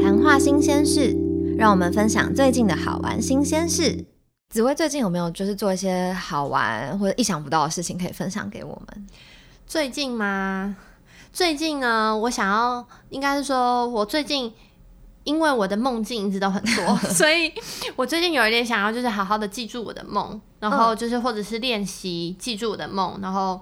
[0.02, 1.14] 谈话新鲜事，
[1.58, 4.06] 让我们分享最近的好玩新鲜事。
[4.50, 9.08] 紫薇最近有没有就是做一些好玩或者意想不到的事情可以分享给我们？
[9.66, 10.76] 最近吗？
[11.32, 14.54] 最近呢，我想要，应该是说，我最近
[15.24, 17.52] 因为我的梦境一直都很多， 所以
[17.96, 23.60] 我最近有一点想要，就是好好的记住我的梦，然后就是或者是练习记住我的梦，然后。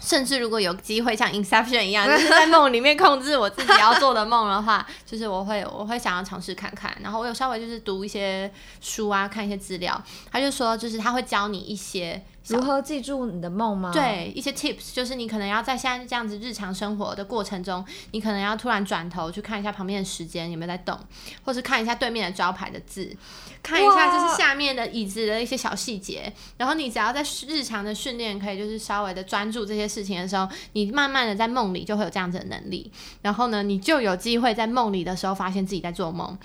[0.00, 6.94] 甚至如果有机会像 Inception 一样， 就是在梦里面控制我自己要做的梦的话， 就是我会我会想要尝试看看。
[7.02, 20.98] 然后我有稍微就是读一些书啊，看一些资料，他就说就是他会教你一些小如何记住你的梦吗？，对一些 tips，就是你可能要在现在这样子日常生活的过程中，你可能要突然转头去看一下旁边的时间有没有在动，
[21.44, 23.16] 或是看一下对面的招牌的字，
[23.62, 26.30] 看一下就是下面的椅子的一些小细节。
[26.58, 32.92] 然后你只要在日常的训练，可以就是稍微的专注这些事情的时候，你慢慢的在梦里就会有这样子的能力。
[33.22, 36.38] 然后呢，你就有机会在梦里的时候发现自己在做梦。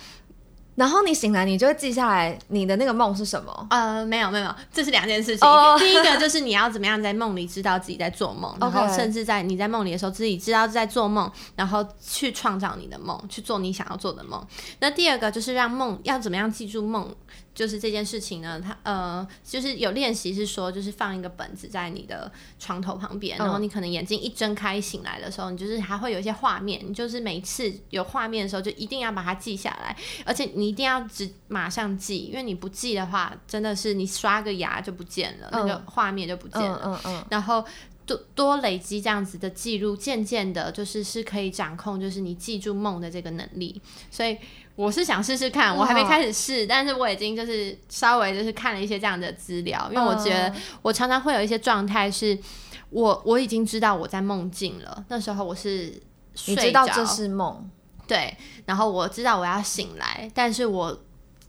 [0.79, 3.67] 然后你醒来，你就会记下来你的那个梦是什么。
[3.69, 5.45] 呃，没有没有，这是两件事情。
[5.45, 14.41] 哦 第一个就是你要怎么样在梦里知道自己在做梦， 然后甚至在你在梦里的时候自己知道在做梦，然后去创造你的梦，去做你想要做的梦。
[14.79, 17.13] 那第二个就是让梦要怎么样记住梦，
[17.53, 36.79] 就是这件事情呢，它呃就是有练习是说，就是放一个本子在你的床头旁边，嗯然后你可能眼睛一睁开醒来的时候，你就是还会有一些画面，你就是每次有画面的时候就一定要把它记下来，而且你一定要只马上记，因为你不记的话，真的是你刷个牙就不见了，那个画面就不见了。
[36.85, 37.65] 嗯嗯嗯，然后
[38.05, 43.81] 多多累积这样子的记录，渐渐的，就是是可以掌控，就是你记住梦的这个能力。
[44.11, 44.37] 所以
[44.75, 52.37] 我是想试试看，我还没开始试，但是我已经就是稍微就是看了一些这样的资料，因为我觉得嗯我常常会有一些状态是，
[52.91, 55.99] 我我已经知道我在梦境了，那时候我是
[56.45, 57.69] 你知道这是梦，
[58.09, 58.35] 对，
[58.65, 60.99] 然后我知道我要醒来，但是我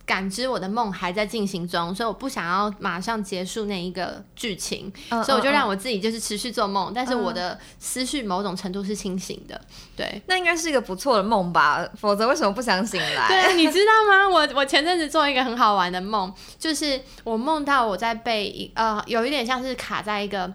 [0.04, 9.58] 感知我的梦还在进行中，所以我不想要马上结束那一个剧情，嗯所以我就嗯让我自己就是持续做梦，但是我嗯的思绪某种程度是清醒的。
[9.96, 11.88] 对，那应该是一个不错的梦吧？
[11.96, 13.28] 否则为什么不想醒来？
[13.28, 14.28] 对，你知道吗？
[14.28, 20.52] 我我前阵子做一个很好玩的梦，就是我梦到我在被一呃有一点像是卡在一个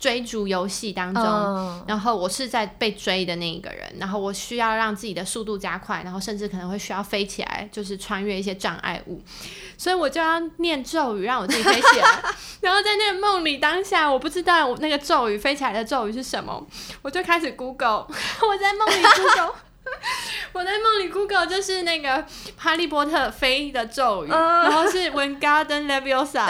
[0.00, 1.22] 追逐游戏当中。
[1.22, 9.22] 嗯，然后我是在被追的那一个人，然后我需要让自己的速度加快，然后甚至可能会需要飞起来，就是穿越一些障碍物，
[9.76, 12.22] 所以我就要念咒语让我自己飞起来。
[12.62, 16.66] 然后在那个梦里当下，我不知道我那个咒语飞起来的咒语是什么，
[17.02, 18.06] 我就开始 Google，
[18.42, 19.54] 我在梦里 Google。
[20.52, 22.24] 我在梦里 Google 就是那个
[22.56, 26.46] 哈利波特飞的咒语，嗯然后是 Wingardium Leviosa。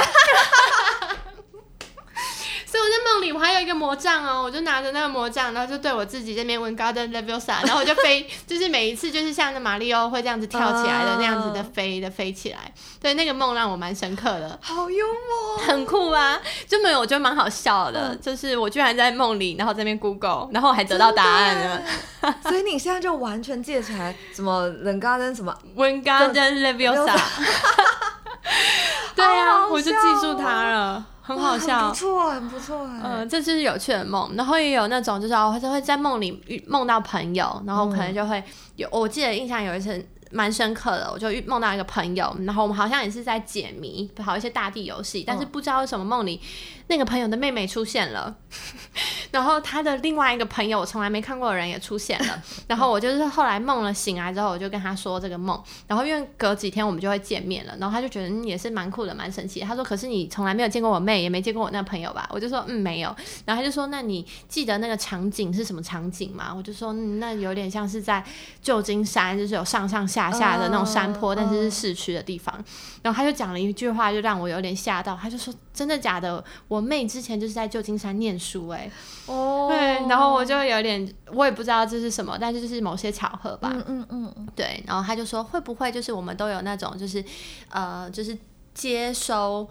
[2.71, 12.73] 所以我在梦里，我还有一个魔杖哦，我就拿着那个魔杖，然后就对我自己这边 Wingardium Leviosa，然后我就飞， 就是每一次就是像那马里奥会这样子跳起来的那样子的飞的飞起来。
[13.01, 14.57] 对，那个梦让我蛮深刻的。
[14.63, 15.67] 好幽默。
[15.67, 18.15] 很酷啊，就没有，我觉得蛮好笑的。
[18.23, 21.83] 就是我居然在梦里，然后这边 Google，然后还得到答案了。
[22.45, 27.19] 所以你现在就完全记得起来，什么冷嘎登什么 Wingardium Leviosa，
[29.17, 31.05] 对啊，好好我就记住它了，
[31.37, 31.95] 很好笑很不。
[31.95, 33.01] 错，很不错哎。
[33.03, 38.43] 嗯，这就是有趣的梦，然后也有那种就是哦，会会在梦里遇梦到朋友，然后可能就会
[38.77, 46.41] 有，我记得印象有一次蛮深刻的，我就遇梦到一个朋友，然后我们好像也是在解谜，跑一些大地游戏，但是不知道为什么梦里
[46.91, 48.35] 那个朋友的妹妹出现了，
[49.31, 52.43] 然后他的另外一个朋友，我从来没看过的人也出现了。
[52.67, 55.63] 然后我就是后来梦了醒来之后，我就跟他说这个梦。
[55.87, 59.61] 然后因为隔几天我们就会见面了，然后他就觉得嗯也是蛮酷的，蛮神奇。
[59.61, 63.15] 他说：“可是你从来没有见过我妹，也没见过我那朋友吧？”我就说：“嗯，没有。”
[63.47, 68.25] 然后他就说：“那你记得那个场景是什么场景吗？”我就说：“嗯，那有点像是在
[68.61, 72.53] 旧金山，就是有上上下下的那种山坡，但是是市区的地方。”
[73.01, 75.17] 然后他就讲了一句话，就让我有点吓到。
[75.21, 76.43] 他就说：“真的假的？
[76.67, 78.91] 我妹之前就是在旧金山念书，哎，
[79.27, 79.79] 哦，对。”
[80.09, 83.71] 然后我就有点，我也不知道这是什么，但是就是某些巧合吧。
[83.73, 84.83] 嗯嗯嗯，对。
[84.87, 87.25] 然后他就说：“会不会就是我们都有那种，就是
[87.69, 88.37] 呃，就是
[88.75, 89.69] 接收。”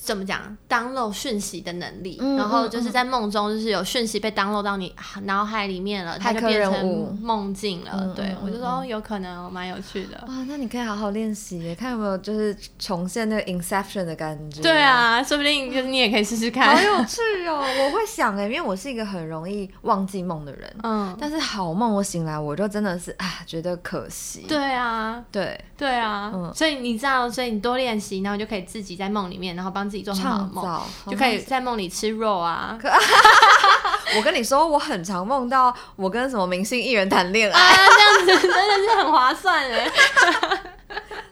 [0.00, 4.94] 怎么讲？download 讯息的能力，然后就是在梦中，就是有讯息被 download 到你
[5.24, 8.14] 脑海里面了，它就变成梦境了。
[8.14, 10.16] 对我就说有可能，蛮有趣的。
[10.28, 14.62] 哇，那你可以好好练习，看有没有就是重现那个 Inception 的感觉。
[14.62, 16.74] 对啊，说不定就是你也可以试试看。
[16.74, 17.60] 好有趣哦！
[17.84, 20.72] 我会想哎，因为我是一个很容易忘记梦的人。
[20.84, 24.46] 嗯，但是好梦我醒来我就真的是啊，觉得可惜。
[24.48, 29.87] 对啊，对对啊，嗯，所以你知道，所以你多练习，然后就可以自己在梦里面，然后帮。
[29.88, 30.80] 自己做好的梦，
[31.10, 32.78] 就可以在梦里吃肉啊！
[34.16, 39.90] 我跟你说，我很常梦到我跟什么明星艺人谈恋爱，这样子 真的是很划算 哎！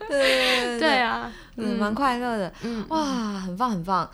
[0.09, 3.03] 对对对对啊，嗯，蛮快乐的，嗯，哇，
[3.45, 4.09] 很棒很棒。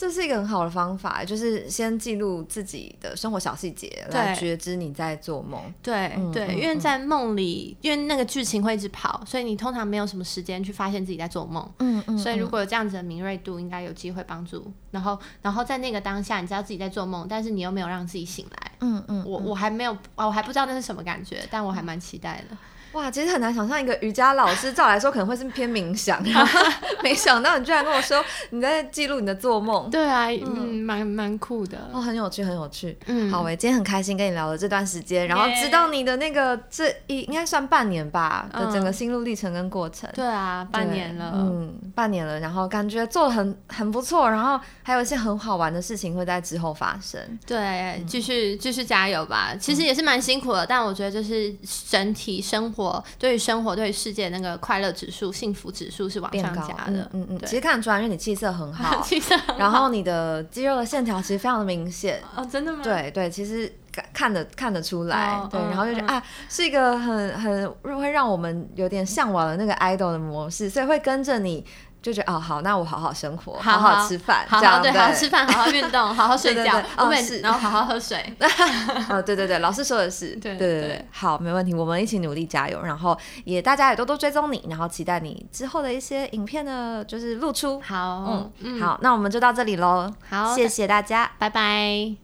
[0.00, 5.60] 这是一个很好的方法，就是先记录自己的生活小细节，来觉知你在做梦。
[5.82, 11.70] 对对，因为在梦里，因为那个剧情会一直跑，所以你通常没有什么时间去发现自己在做梦。
[11.80, 12.16] 嗯嗯。
[12.16, 14.72] 所以如果有这样子的敏锐度，应该有机会帮助。
[14.90, 18.72] 然后，然后在那个当下，你知道自己在做梦，但是你又没有让自己醒来。
[18.80, 19.22] 嗯嗯。
[19.26, 22.56] 我我还没有，我还不知道那是什么感觉，但我还蛮期待的。
[22.92, 26.20] 哇，其实很难想象一个瑜伽老师，照来说可能会是偏冥想，
[27.02, 29.88] 没想到你居然跟我说你在记录你的做梦。
[29.90, 32.98] 对啊，嗯，蛮蛮酷的，哦，很有趣，很有趣。
[33.06, 40.10] 嗯，好，喂，今天很开心跟你聊了这段时间，然后知道你的那个这一应该算半年吧的整个心路历程跟过程。
[40.12, 47.20] 对啊，半年了，嗯，半年了，然后感觉做的很很不错，然后还有一些很好玩的事情会在之后发生。
[47.46, 49.54] 对，继续继续加油吧。
[49.60, 51.54] 其实也是蛮辛苦的，但我觉得就是
[51.88, 52.79] 整体生活。
[52.80, 57.08] 我对于生活、对于世界那个快乐指数、幸福指数是往上加的。
[57.12, 62.22] 嗯嗯，其实看得出来，因为你气色很好， 气色，然后你的肌肉的线条其实非常的明显。
[62.34, 62.80] 哦，真的吗？
[62.82, 65.40] 对对，其实看看得看得出来。
[65.50, 71.64] 对，然后就觉得啊，是一个很很会让我们有点向往的那个 idol 的模式，所以会跟着你。
[72.02, 78.34] 就觉得哦好，那我好好生活，好好吃饭，好好对，好好吃饭，好好运动，好好睡觉，哦是，然后好好喝水。
[79.10, 87.80] 哦对对对，老师说的是，对对对，好，没问题，我们一起努力加油，然后也大家也多多追踪你，然后期待你之后的一些影片的，就是露出。
[87.80, 90.10] 好，嗯，好，那我们就到这里喽。
[90.28, 92.16] 好，谢谢大家，拜拜。